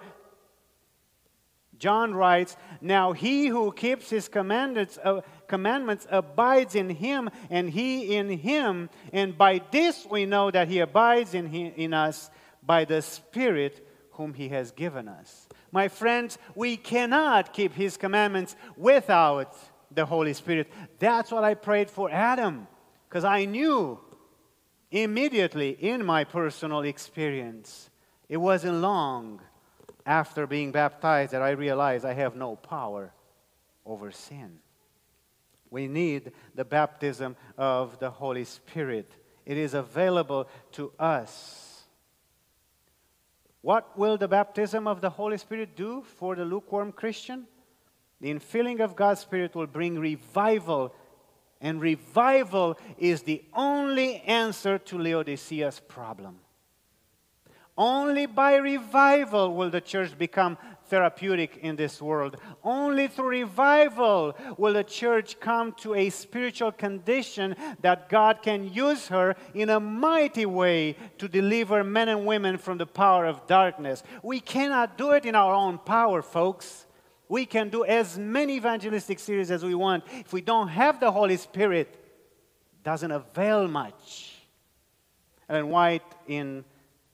John 1.77 2.13
writes, 2.15 2.57
Now 2.81 3.13
he 3.13 3.47
who 3.47 3.71
keeps 3.71 4.09
his 4.09 4.27
commandments, 4.27 4.97
uh, 5.03 5.21
commandments 5.47 6.07
abides 6.09 6.75
in 6.75 6.89
him, 6.89 7.29
and 7.49 7.69
he 7.69 8.15
in 8.15 8.29
him. 8.29 8.89
And 9.13 9.37
by 9.37 9.61
this 9.71 10.05
we 10.09 10.25
know 10.25 10.51
that 10.51 10.67
he 10.67 10.79
abides 10.79 11.33
in, 11.33 11.47
he, 11.47 11.67
in 11.67 11.93
us 11.93 12.29
by 12.67 12.85
the 12.85 13.01
Spirit 13.01 13.87
whom 14.11 14.33
He 14.33 14.49
has 14.49 14.71
given 14.71 15.07
us. 15.07 15.47
My 15.71 15.87
friends, 15.87 16.37
we 16.53 16.75
cannot 16.77 17.53
keep 17.53 17.73
His 17.73 17.97
commandments 17.97 18.55
without 18.75 19.55
the 19.89 20.05
Holy 20.05 20.33
Spirit. 20.33 20.71
That's 20.99 21.31
what 21.31 21.43
I 21.43 21.53
prayed 21.53 21.89
for 21.89 22.11
Adam, 22.11 22.67
because 23.07 23.23
I 23.23 23.45
knew 23.45 23.99
immediately 24.91 25.69
in 25.69 26.05
my 26.05 26.23
personal 26.23 26.81
experience, 26.81 27.89
it 28.27 28.37
wasn't 28.37 28.75
long 28.75 29.41
after 30.05 30.45
being 30.45 30.71
baptized 30.71 31.31
that 31.31 31.41
I 31.41 31.51
realized 31.51 32.05
I 32.05 32.13
have 32.13 32.35
no 32.35 32.55
power 32.55 33.13
over 33.85 34.11
sin. 34.11 34.59
We 35.69 35.87
need 35.87 36.31
the 36.55 36.65
baptism 36.65 37.35
of 37.57 37.99
the 37.99 38.09
Holy 38.09 38.45
Spirit. 38.45 39.11
It 39.45 39.57
is 39.57 39.73
available 39.73 40.47
to 40.73 40.91
us 40.97 41.66
what 43.61 43.97
will 43.97 44.17
the 44.17 44.27
baptism 44.27 44.87
of 44.87 45.01
the 45.01 45.09
Holy 45.09 45.37
Spirit 45.37 45.75
do 45.75 46.03
for 46.03 46.35
the 46.35 46.45
lukewarm 46.45 46.91
Christian? 46.91 47.47
The 48.21 48.33
infilling 48.33 48.79
of 48.79 48.95
God's 48.95 49.21
Spirit 49.21 49.55
will 49.55 49.67
bring 49.67 49.99
revival, 49.99 50.93
and 51.61 51.81
revival 51.81 52.77
is 52.97 53.23
the 53.23 53.43
only 53.53 54.17
answer 54.21 54.77
to 54.79 54.97
Laodicea's 54.97 55.79
problem. 55.79 56.39
Only 57.77 58.25
by 58.25 58.55
revival 58.55 59.53
will 59.53 59.69
the 59.69 59.81
church 59.81 60.17
become 60.17 60.57
therapeutic 60.87 61.57
in 61.57 61.75
this 61.75 62.01
world. 62.01 62.37
Only 62.63 63.07
through 63.07 63.29
revival 63.29 64.35
will 64.57 64.73
the 64.73 64.83
church 64.83 65.39
come 65.39 65.73
to 65.81 65.93
a 65.93 66.09
spiritual 66.09 66.71
condition 66.71 67.55
that 67.81 68.09
God 68.09 68.41
can 68.41 68.73
use 68.73 69.07
her 69.09 69.35
in 69.53 69.69
a 69.69 69.79
mighty 69.79 70.45
way 70.45 70.95
to 71.19 71.27
deliver 71.27 71.83
men 71.83 72.09
and 72.09 72.25
women 72.25 72.57
from 72.57 72.77
the 72.77 72.85
power 72.87 73.25
of 73.25 73.45
darkness. 73.47 74.01
We 74.23 74.39
cannot 74.39 74.97
do 74.97 75.11
it 75.11 75.25
in 75.25 75.35
our 75.35 75.53
own 75.53 75.77
power, 75.77 76.21
folks. 76.21 76.85
We 77.29 77.45
can 77.45 77.69
do 77.69 77.83
as 77.83 78.17
many 78.17 78.55
evangelistic 78.55 79.19
series 79.19 79.51
as 79.51 79.63
we 79.63 79.75
want. 79.75 80.05
If 80.11 80.33
we 80.33 80.41
don't 80.41 80.69
have 80.69 80.99
the 80.99 81.11
Holy 81.11 81.37
Spirit, 81.37 82.03
doesn't 82.83 83.11
avail 83.11 83.67
much. 83.67 84.33
Ellen 85.49 85.69
White 85.69 86.03
in 86.27 86.63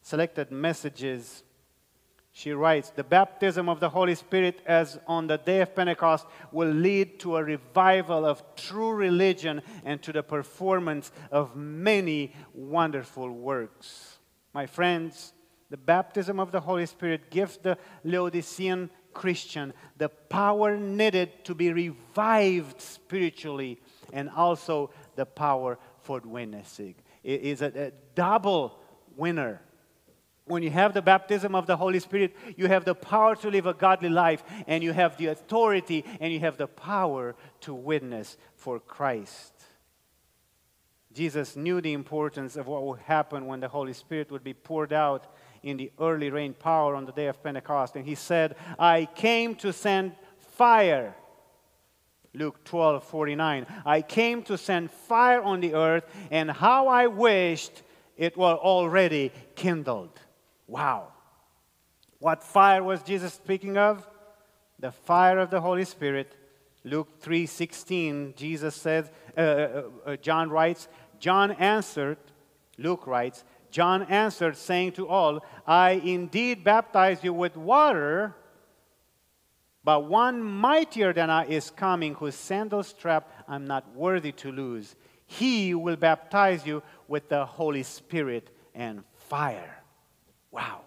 selected 0.04 0.52
messages 0.52 1.44
she 2.36 2.52
writes, 2.52 2.89
The 2.89 3.04
baptism 3.04 3.70
of 3.70 3.80
the 3.80 3.89
Holy 3.89 4.16
Spirit, 4.16 4.60
as 4.66 5.00
on 5.08 5.28
the 5.28 5.38
day 5.38 5.62
of 5.62 5.76
Pentecost, 5.76 6.26
will 6.52 6.72
lead 6.72 7.20
to 7.20 7.38
a 7.38 7.44
revival 7.44 8.26
of 8.26 8.44
true 8.56 8.92
religion 8.92 9.62
and 9.86 10.02
to 10.02 10.12
the 10.12 10.24
performance 10.24 11.12
of 11.32 11.56
many 11.56 12.34
wonderful 12.54 13.30
works. 13.30 14.18
My 14.52 14.66
friends, 14.66 15.34
the 15.70 15.78
baptism 15.78 16.39
of 16.39 16.52
the 16.52 16.60
Holy 16.60 16.88
Spirit 16.88 17.30
gives 17.30 17.58
the 17.58 17.78
Laodicean 18.04 18.89
Christian 19.13 19.72
the 19.98 20.10
power 20.10 20.76
needed 20.76 21.46
to 21.46 21.54
be 21.54 21.72
revived 21.72 22.82
spiritually 22.82 23.80
and 24.12 24.28
also 24.32 24.89
the 25.16 25.26
power 25.26 25.78
for 26.02 26.20
witnessing. 26.26 26.96
It 27.24 27.42
is 27.42 27.62
a, 27.62 27.68
a 27.68 27.92
double 28.16 28.80
winner 29.16 29.62
when 30.45 30.62
you 30.62 30.69
have 30.69 30.93
the 30.93 31.01
baptism 31.01 31.56
of 31.56 31.67
the 31.67 31.77
Holy 31.77 31.99
Spirit, 31.99 32.36
you 32.58 32.67
have 32.67 32.84
the 32.84 32.95
power 32.95 33.36
to 33.38 33.49
live 33.49 33.65
a 33.65 33.73
godly 33.73 34.10
life, 34.10 34.43
and 34.67 34.84
you 34.84 34.91
have 34.91 35.17
the 35.17 35.27
authority 35.27 36.03
and 36.19 36.34
you 36.34 36.39
have 36.41 36.58
the 36.58 36.67
power 36.67 37.36
to 37.62 37.73
witness 37.73 38.38
for 38.56 38.79
Christ. 38.79 39.53
Jesus 41.13 41.56
knew 41.56 41.79
the 41.79 41.93
importance 41.93 42.56
of 42.56 42.67
what 42.67 42.84
would 42.84 42.99
happen 42.99 43.45
when 43.45 43.60
the 43.60 43.67
Holy 43.67 43.93
Spirit 43.93 44.32
would 44.32 44.43
be 44.43 44.53
poured 44.53 44.91
out 44.91 45.27
in 45.62 45.77
the 45.77 45.91
early 45.99 46.29
rain 46.29 46.53
power 46.53 46.95
on 46.95 47.06
the 47.06 47.12
day 47.12 47.27
of 47.27 47.41
Pentecost. 47.41 47.95
And 47.95 48.06
he 48.06 48.15
said, 48.15 48.56
I 48.77 49.08
came 49.15 49.56
to 49.56 49.71
send 49.71 50.13
fire. 50.38 51.15
Luke 52.34 52.63
12 52.65 53.03
49. 53.03 53.67
I 53.86 54.01
came 54.01 54.41
to 54.43 54.58
send 54.58 54.91
fire 54.91 55.41
on 55.41 55.62
the 55.62 55.75
earth, 55.75 56.03
and 56.32 56.49
how 56.49 56.88
I 56.88 57.08
wished 57.08 57.84
it 58.17 58.36
were 58.36 58.56
already 58.56 59.32
kindled. 59.56 60.19
Wow. 60.67 61.10
What 62.19 62.43
fire 62.43 62.84
was 62.84 63.04
Jesus 63.04 63.34
speaking 63.34 63.78
of? 63.78 64.08
The 64.80 64.91
fire 64.91 65.39
of 65.39 65.49
the 65.49 65.62
Holy 65.62 65.86
Spirit. 65.86 66.36
Luke 66.84 67.21
3:16, 67.21 68.36
Jesus 68.36 68.76
said, 68.76 69.10
uh, 69.38 69.41
uh, 69.41 69.84
uh, 70.06 70.15
John 70.17 70.49
writes, 70.49 70.88
John 71.19 71.52
answered, 71.54 72.17
Luke 72.78 73.08
writes, 73.08 73.43
John 73.71 74.04
answered, 74.04 74.58
saying 74.58 74.93
to 74.93 75.08
all, 75.08 75.43
I 75.65 75.91
indeed 75.91 76.63
baptize 76.63 77.23
you 77.23 77.34
with 77.34 77.56
water, 77.58 78.36
but 79.84 80.06
one 80.06 80.43
mightier 80.43 81.13
than 81.13 81.30
I 81.30 81.45
is 81.45 81.71
coming, 81.71 82.15
whose 82.15 82.36
sandal 82.36 82.84
strap 82.84 83.30
I'm 83.47 83.65
not 83.65 83.95
worthy 83.95 84.32
to 84.34 84.52
lose. 84.52 84.95
He 85.26 85.73
will 85.73 85.95
baptize 85.95 86.65
you 86.65 86.84
with 87.08 87.30
the 87.30 87.45
Holy 87.45 87.84
Spirit 87.84 88.49
and 88.76 89.04
fire. 89.15 89.83
Wow. 90.54 90.82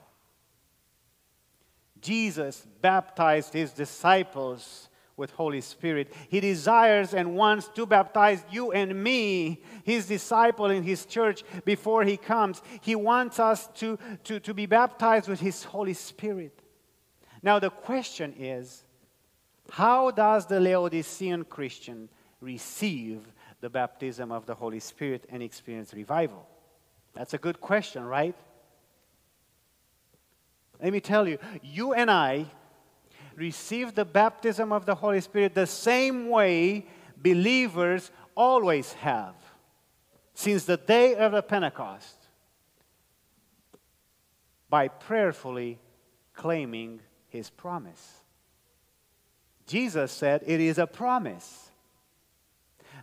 Jesus 2.01 2.65
baptized 2.81 3.53
his 3.53 3.73
disciples 3.73 4.89
with 5.17 5.33
Holy 5.33 5.61
Spirit. 5.61 6.13
He 6.29 6.39
desires 6.39 7.15
and 7.15 7.35
wants 7.35 7.69
to 7.75 7.85
baptize 7.85 8.45
you 8.51 8.71
and 8.71 9.03
me, 9.03 9.63
his 9.83 10.07
disciple 10.07 10.67
in 10.67 10.85
his 10.85 11.05
church, 11.05 11.43
before 11.65 12.05
he 12.05 12.17
comes. 12.17 12.63
He 12.81 12.95
wants 12.95 13.41
us 13.41 13.67
to, 13.79 13.99
to, 14.25 14.39
to 14.41 14.55
be 14.55 14.67
baptized 14.67 15.29
with 15.29 15.41
his 15.41 15.65
Holy 15.65 15.95
Spirit. 15.95 16.63
Now, 17.43 17.59
the 17.59 17.71
question 17.71 18.35
is 18.39 18.85
how 19.71 20.13
does 20.13 20.47
the 20.47 20.61
Laodicean 20.61 21.45
Christian 21.45 22.09
receive 22.41 23.21
the 23.61 23.71
baptism 23.71 24.31
of 24.31 24.47
the 24.47 24.55
Holy 24.55 24.79
Spirit 24.79 25.25
and 25.29 25.43
experience 25.43 25.93
revival? 25.93 26.47
That's 27.15 27.35
a 27.35 27.39
good 27.39 27.61
question, 27.61 28.05
right? 28.05 28.37
Let 30.83 30.93
me 30.93 31.01
tell 31.01 31.27
you, 31.27 31.39
you 31.63 31.95
and 31.95 32.11
I 32.11 32.47
receive 33.35 33.95
the 33.95 34.05
baptism 34.05 34.73
of 34.73 34.87
the 34.87 34.95
Holy 34.95 35.21
Spirit 35.21 35.55
the 35.55 35.67
same 35.67 36.29
way 36.29 36.87
believers 37.17 38.11
always 38.35 38.93
have 38.95 39.35
since 40.35 40.65
the 40.65 40.77
day 40.77 41.15
of 41.15 41.33
the 41.33 41.43
Pentecost 41.43 42.17
by 44.69 44.89
prayerfully 44.89 45.79
claiming 46.35 47.01
his 47.29 47.51
promise. 47.51 48.21
Jesus 49.67 50.13
said 50.13 50.43
it 50.47 50.61
is 50.61 50.79
a 50.79 50.87
promise. 50.87 51.66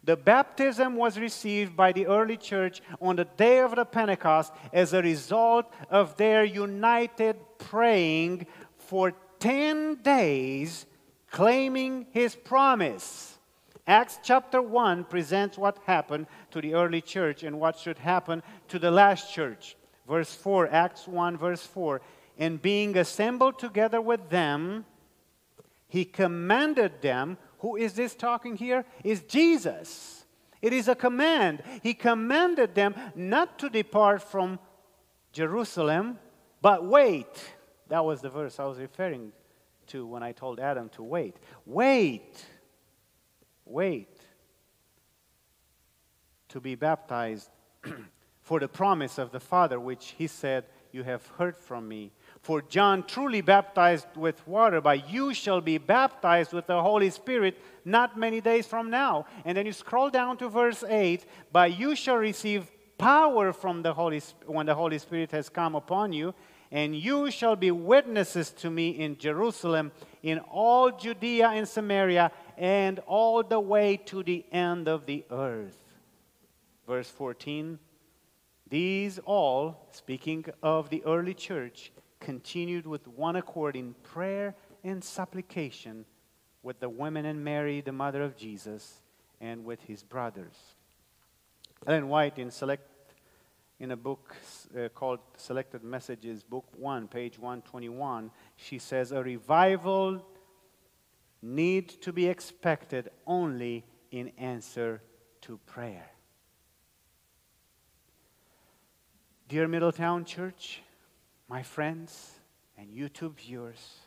The 0.03 0.17
baptism 0.17 0.95
was 0.95 1.17
received 1.17 1.77
by 1.77 1.93
the 1.93 2.07
early 2.07 2.35
church 2.35 2.81
on 3.01 3.15
the 3.15 3.25
day 3.25 3.59
of 3.59 3.75
the 3.75 3.85
Pentecost 3.85 4.51
as 4.73 4.93
a 4.93 5.01
result 5.01 5.71
of 5.89 6.17
their 6.17 6.43
united 6.43 7.37
praying 7.57 8.47
for 8.77 9.13
10 9.39 10.01
days 10.01 10.85
claiming 11.31 12.05
his 12.11 12.35
promise. 12.35 13.37
Acts 13.87 14.19
chapter 14.23 14.61
1 14.61 15.05
presents 15.05 15.57
what 15.57 15.77
happened 15.85 16.27
to 16.51 16.61
the 16.61 16.73
early 16.73 17.01
church 17.01 17.43
and 17.43 17.59
what 17.59 17.77
should 17.77 17.97
happen 17.97 18.43
to 18.67 18.79
the 18.79 18.91
last 18.91 19.33
church. 19.33 19.75
Verse 20.07 20.33
4, 20.35 20.69
Acts 20.69 21.07
1, 21.07 21.37
verse 21.37 21.65
4. 21.65 22.01
And 22.37 22.61
being 22.61 22.97
assembled 22.97 23.57
together 23.57 24.01
with 24.01 24.29
them, 24.29 24.85
he 25.87 26.05
commanded 26.05 27.01
them. 27.01 27.37
Who 27.63 27.76
is 27.76 27.93
this 27.93 28.13
talking 28.13 28.56
here? 28.56 28.86
Is 29.04 29.23
Jesus. 29.23 30.26
It 30.62 30.71
is 30.71 30.88
a 30.88 30.95
command. 30.95 31.63
He 31.82 31.95
commanded 31.95 32.76
them 32.76 32.93
not 33.15 33.58
to 33.60 33.69
depart 33.69 34.21
from 34.21 34.60
Jerusalem, 35.32 36.19
but 36.62 36.86
wait 36.86 37.26
that 37.93 38.06
was 38.06 38.21
the 38.21 38.30
verse 38.30 38.60
I 38.60 38.65
was 38.65 38.80
referring 38.80 39.32
to 39.88 40.06
when 40.08 40.23
I 40.23 40.32
told 40.32 40.60
Adam 40.60 40.89
to 40.89 41.04
wait. 41.04 41.36
Wait. 41.65 42.43
Wait. 43.65 44.17
To 46.49 46.60
be 46.60 46.73
baptized 46.73 47.49
for 48.41 48.60
the 48.60 48.67
promise 48.67 49.17
of 49.17 49.32
the 49.32 49.39
Father, 49.39 49.80
which 49.80 50.15
he 50.17 50.26
said, 50.26 50.65
You 50.91 51.04
have 51.04 51.26
heard 51.38 51.58
from 51.58 51.88
me. 51.88 52.12
For 52.43 52.62
John 52.62 53.03
truly 53.03 53.39
baptized 53.39 54.17
with 54.17 54.45
water, 54.45 54.82
but 54.82 55.10
you 55.10 55.34
shall 55.34 55.62
be 55.62 55.77
baptized 55.77 56.51
with 56.51 56.67
the 56.67 56.82
Holy 56.82 57.10
Spirit 57.10 57.58
not 57.86 58.19
many 58.19 58.41
days 58.41 58.67
from 58.67 58.89
now. 58.89 59.27
And 59.45 59.58
then 59.58 59.65
you 59.65 59.71
scroll 59.71 60.10
down 60.10 60.36
to 60.38 60.49
verse 60.49 60.84
8, 60.84 61.25
but 61.53 61.79
you 61.79 61.95
shall 61.95 62.17
receive 62.17 62.69
power 62.97 63.53
from 63.53 63.82
the 63.82 63.93
Holy 63.93 64.21
when 64.45 64.65
the 64.65 64.75
Holy 64.75 64.99
Spirit 64.99 65.32
has 65.32 65.47
come 65.47 65.73
upon 65.73 66.12
you, 66.12 66.36
and 66.69 66.93
you 66.93 67.32
shall 67.32 67.56
be 67.56 67.71
witnesses 67.71 68.51
to 68.51 68.69
me 68.69 68.89
in 68.89 69.17
Jerusalem, 69.17 69.93
in 70.21 70.39
all 70.39 70.91
Judea 70.91 71.47
and 71.47 71.65
Samaria, 71.65 72.29
and 72.58 72.99
all 73.08 73.41
the 73.41 73.60
way 73.60 73.95
to 74.08 74.21
the 74.21 74.45
end 74.51 74.89
of 74.89 75.06
the 75.06 75.23
earth. 75.32 75.82
Verse 76.86 77.10
14 77.10 77.79
These 78.67 79.19
all, 79.19 79.88
speaking 79.91 80.43
of 80.62 80.89
the 80.89 81.06
early 81.06 81.34
church, 81.34 81.92
continued 82.23 82.88
with 82.88 83.07
one 83.07 83.36
accord 83.36 83.75
in 83.75 83.93
prayer 84.01 84.55
and 84.83 85.03
supplication 85.03 86.05
with 86.63 86.79
the 86.79 86.89
women 86.89 87.25
and 87.25 87.43
Mary, 87.43 87.81
the 87.81 87.91
mother 87.91 88.23
of 88.23 88.38
Jesus, 88.38 89.01
and 89.41 89.65
with 89.65 89.81
his 89.83 90.03
brothers. 90.03 90.55
Ellen 91.86 92.07
White, 92.07 92.39
in 92.39 92.49
Select 92.49 92.89
in 93.79 93.91
a 93.91 93.97
book 93.97 94.33
uh, 94.77 94.88
called 94.89 95.19
Selected 95.36 95.83
Messages, 95.83 96.41
Book 96.41 96.65
1, 96.77 97.09
page 97.09 97.38
121, 97.38 98.31
she 98.55 98.79
says, 98.79 99.12
A 99.12 99.21
revival 99.21 100.25
need 101.41 101.89
to 101.89 102.13
be 102.13 102.27
expected 102.27 103.09
only 103.27 103.83
in 104.12 104.31
answer 104.38 105.01
to 105.41 105.59
prayer. 105.65 106.09
Dear 109.49 109.67
Middletown 109.67 110.23
Church, 110.23 110.81
my 111.53 111.61
friends 111.61 112.39
and 112.79 112.91
YouTube 112.91 113.35
viewers, 113.35 113.99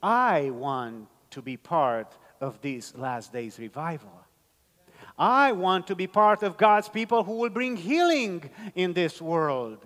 I 0.00 0.50
want 0.50 1.08
to 1.30 1.42
be 1.42 1.56
part 1.56 2.16
of 2.40 2.60
this 2.60 2.94
last 2.94 3.32
days 3.32 3.58
revival. 3.58 4.12
I 5.18 5.50
want 5.50 5.88
to 5.88 5.96
be 5.96 6.06
part 6.06 6.44
of 6.44 6.56
God's 6.56 6.88
people 6.88 7.24
who 7.24 7.38
will 7.38 7.50
bring 7.50 7.74
healing 7.76 8.48
in 8.76 8.92
this 8.92 9.20
world. 9.20 9.84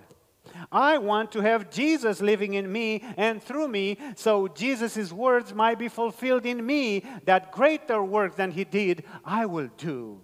I 0.71 0.99
want 0.99 1.33
to 1.33 1.41
have 1.41 1.71
Jesus 1.71 2.21
living 2.21 2.53
in 2.53 2.71
me 2.71 3.03
and 3.17 3.43
through 3.43 3.69
me 3.69 3.97
so 4.15 4.47
Jesus' 4.47 5.11
words 5.11 5.55
might 5.55 5.79
be 5.79 5.89
fulfilled 5.89 6.45
in 6.45 6.67
me 6.67 7.03
that 7.25 7.51
greater 7.53 8.05
work 8.05 8.37
than 8.37 8.51
he 8.51 8.65
did 8.65 9.05
I 9.25 9.47
will 9.47 9.71
do. 9.79 10.21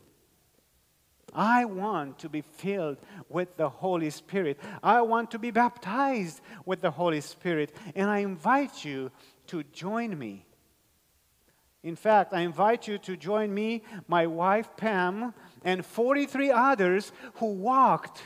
I 1.34 1.64
want 1.64 2.18
to 2.20 2.28
be 2.28 2.40
filled 2.40 2.98
with 3.28 3.56
the 3.56 3.68
Holy 3.68 4.10
Spirit. 4.10 4.58
I 4.82 5.02
want 5.02 5.30
to 5.32 5.38
be 5.38 5.50
baptized 5.50 6.40
with 6.64 6.80
the 6.80 6.90
Holy 6.90 7.20
Spirit. 7.20 7.74
And 7.94 8.10
I 8.10 8.18
invite 8.18 8.84
you 8.84 9.10
to 9.48 9.62
join 9.64 10.18
me 10.18 10.46
in 11.82 11.96
fact, 11.96 12.34
I 12.34 12.40
invite 12.40 12.88
you 12.88 12.98
to 12.98 13.16
join 13.16 13.54
me, 13.54 13.82
my 14.08 14.26
wife 14.26 14.76
Pam, 14.76 15.32
and 15.64 15.84
43 15.86 16.50
others 16.50 17.12
who 17.34 17.52
walked 17.54 18.22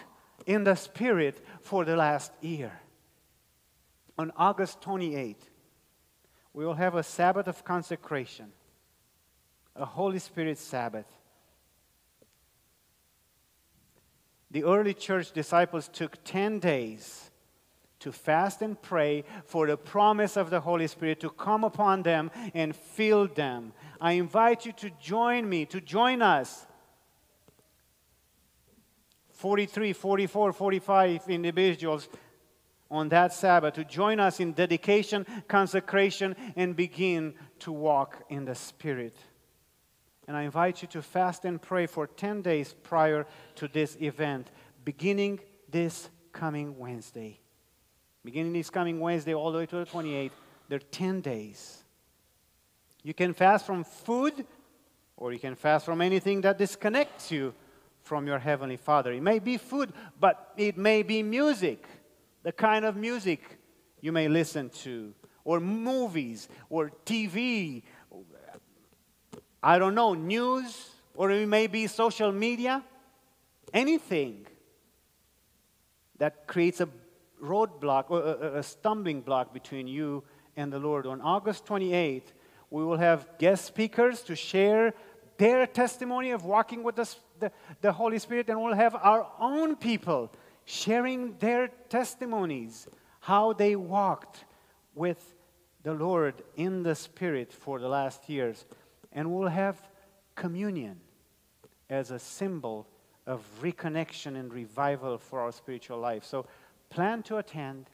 in 0.46 0.64
the 0.64 0.74
Spirit 0.74 1.44
for 1.60 1.84
the 1.84 1.96
last 1.96 2.32
year. 2.40 2.80
On 4.18 4.32
August 4.36 4.80
28th, 4.80 5.48
we 6.54 6.64
will 6.64 6.74
have 6.74 6.94
a 6.94 7.02
Sabbath 7.02 7.46
of 7.46 7.64
consecration, 7.64 8.52
a 9.76 9.84
Holy 9.84 10.18
Spirit 10.18 10.58
Sabbath. 10.58 11.06
The 14.52 14.64
early 14.64 14.92
church 14.92 15.32
disciples 15.32 15.88
took 15.88 16.22
10 16.24 16.58
days 16.58 17.30
to 18.00 18.12
fast 18.12 18.60
and 18.60 18.80
pray 18.80 19.24
for 19.46 19.66
the 19.66 19.78
promise 19.78 20.36
of 20.36 20.50
the 20.50 20.60
Holy 20.60 20.86
Spirit 20.86 21.20
to 21.20 21.30
come 21.30 21.64
upon 21.64 22.02
them 22.02 22.30
and 22.52 22.76
fill 22.76 23.28
them. 23.28 23.72
I 23.98 24.12
invite 24.12 24.66
you 24.66 24.72
to 24.72 24.90
join 25.00 25.48
me, 25.48 25.64
to 25.66 25.80
join 25.80 26.20
us. 26.20 26.66
43, 29.30 29.94
44, 29.94 30.52
45 30.52 31.30
individuals 31.30 32.08
on 32.90 33.08
that 33.08 33.32
Sabbath 33.32 33.72
to 33.74 33.84
join 33.84 34.20
us 34.20 34.38
in 34.38 34.52
dedication, 34.52 35.24
consecration, 35.48 36.36
and 36.56 36.76
begin 36.76 37.32
to 37.60 37.72
walk 37.72 38.22
in 38.28 38.44
the 38.44 38.54
Spirit. 38.54 39.16
And 40.32 40.38
I 40.38 40.44
invite 40.44 40.80
you 40.80 40.88
to 40.88 41.02
fast 41.02 41.44
and 41.44 41.60
pray 41.60 41.84
for 41.84 42.06
10 42.06 42.40
days 42.40 42.74
prior 42.84 43.26
to 43.56 43.68
this 43.68 43.98
event, 44.00 44.50
beginning 44.82 45.40
this 45.70 46.08
coming 46.32 46.78
Wednesday. 46.78 47.38
Beginning 48.24 48.54
this 48.54 48.70
coming 48.70 48.98
Wednesday 48.98 49.34
all 49.34 49.52
the 49.52 49.58
way 49.58 49.66
to 49.66 49.76
the 49.76 49.84
28th, 49.84 50.30
there 50.70 50.76
are 50.76 50.90
10 50.90 51.20
days. 51.20 51.84
You 53.02 53.12
can 53.12 53.34
fast 53.34 53.66
from 53.66 53.84
food, 53.84 54.46
or 55.18 55.34
you 55.34 55.38
can 55.38 55.54
fast 55.54 55.84
from 55.84 56.00
anything 56.00 56.40
that 56.40 56.56
disconnects 56.56 57.30
you 57.30 57.52
from 58.00 58.26
your 58.26 58.38
Heavenly 58.38 58.78
Father. 58.78 59.12
It 59.12 59.22
may 59.22 59.38
be 59.38 59.58
food, 59.58 59.92
but 60.18 60.54
it 60.56 60.78
may 60.78 61.02
be 61.02 61.22
music, 61.22 61.84
the 62.42 62.52
kind 62.52 62.86
of 62.86 62.96
music 62.96 63.58
you 64.00 64.12
may 64.12 64.28
listen 64.28 64.70
to, 64.84 65.12
or 65.44 65.60
movies, 65.60 66.48
or 66.70 66.90
TV, 67.04 67.82
I 69.62 69.78
don't 69.78 69.94
know, 69.94 70.14
news, 70.14 70.90
or 71.14 71.30
it 71.30 71.46
may 71.46 71.66
be 71.66 71.86
social 71.86 72.32
media, 72.32 72.82
anything 73.72 74.46
that 76.18 76.46
creates 76.46 76.80
a 76.80 76.88
roadblock 77.42 78.10
or 78.10 78.56
a, 78.56 78.62
stumbling 78.62 79.20
block 79.20 79.52
between 79.52 79.86
you 79.86 80.24
and 80.56 80.72
the 80.72 80.78
Lord. 80.78 81.06
On 81.06 81.20
August 81.20 81.64
28th, 81.66 82.32
we 82.70 82.84
will 82.84 82.96
have 82.96 83.28
guest 83.38 83.64
speakers 83.64 84.22
to 84.22 84.34
share 84.34 84.94
their 85.38 85.66
testimony 85.66 86.30
of 86.30 86.44
walking 86.44 86.82
with 86.82 86.96
the, 86.96 87.14
the, 87.40 87.52
the 87.80 87.92
Holy 87.92 88.18
Spirit, 88.18 88.48
and 88.48 88.62
we'll 88.62 88.74
have 88.74 88.94
our 88.94 89.26
own 89.38 89.76
people 89.76 90.32
sharing 90.64 91.36
their 91.38 91.68
testimonies, 91.88 92.86
how 93.20 93.52
they 93.52 93.76
walked 93.76 94.44
with 94.94 95.34
the 95.82 95.92
Lord 95.92 96.42
in 96.56 96.82
the 96.82 96.94
Spirit 96.94 97.52
for 97.52 97.80
the 97.80 97.88
last 97.88 98.28
years. 98.28 98.64
And 99.12 99.32
we'll 99.32 99.48
have 99.48 99.80
communion 100.34 101.00
as 101.90 102.10
a 102.10 102.18
symbol 102.18 102.86
of 103.26 103.44
reconnection 103.62 104.36
and 104.38 104.52
revival 104.52 105.18
for 105.18 105.40
our 105.40 105.52
spiritual 105.52 105.98
life. 105.98 106.24
So 106.24 106.46
plan 106.90 107.22
to 107.24 107.36
attend 107.36 107.86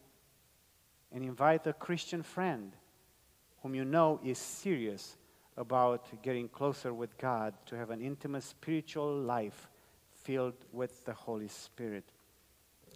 and 1.12 1.24
invite 1.24 1.66
a 1.66 1.72
Christian 1.72 2.22
friend 2.22 2.72
whom 3.62 3.74
you 3.74 3.84
know 3.84 4.20
is 4.24 4.38
serious 4.38 5.16
about 5.56 6.06
getting 6.22 6.48
closer 6.48 6.94
with 6.94 7.18
God 7.18 7.54
to 7.66 7.76
have 7.76 7.90
an 7.90 8.00
intimate 8.00 8.44
spiritual 8.44 9.12
life 9.18 9.68
filled 10.22 10.54
with 10.72 11.04
the 11.04 11.12
Holy 11.12 11.48
Spirit. 11.48 12.04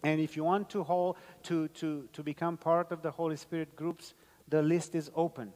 And 0.03 0.19
if 0.19 0.35
you 0.35 0.43
want 0.43 0.69
to, 0.69 1.15
to, 1.43 1.67
to, 1.67 2.09
to 2.11 2.23
become 2.23 2.57
part 2.57 2.91
of 2.91 3.01
the 3.01 3.11
Holy 3.11 3.35
Spirit 3.35 3.75
groups, 3.75 4.13
the 4.47 4.61
list 4.61 4.95
is 4.95 5.11
open. 5.15 5.53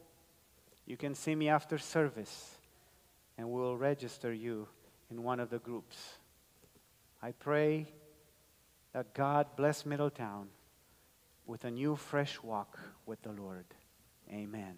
You 0.85 0.97
can 0.97 1.15
see 1.15 1.35
me 1.35 1.49
after 1.49 1.77
service, 1.77 2.56
and 3.37 3.49
we'll 3.49 3.77
register 3.77 4.33
you 4.33 4.67
in 5.09 5.23
one 5.23 5.39
of 5.39 5.49
the 5.49 5.59
groups. 5.59 5.97
I 7.21 7.31
pray 7.31 7.87
that 8.93 9.13
God 9.13 9.47
bless 9.55 9.85
Middletown 9.85 10.49
with 11.45 11.63
a 11.65 11.71
new, 11.71 11.95
fresh 11.95 12.41
walk 12.43 12.79
with 13.05 13.21
the 13.21 13.31
Lord. 13.31 13.65
Amen. 14.31 14.77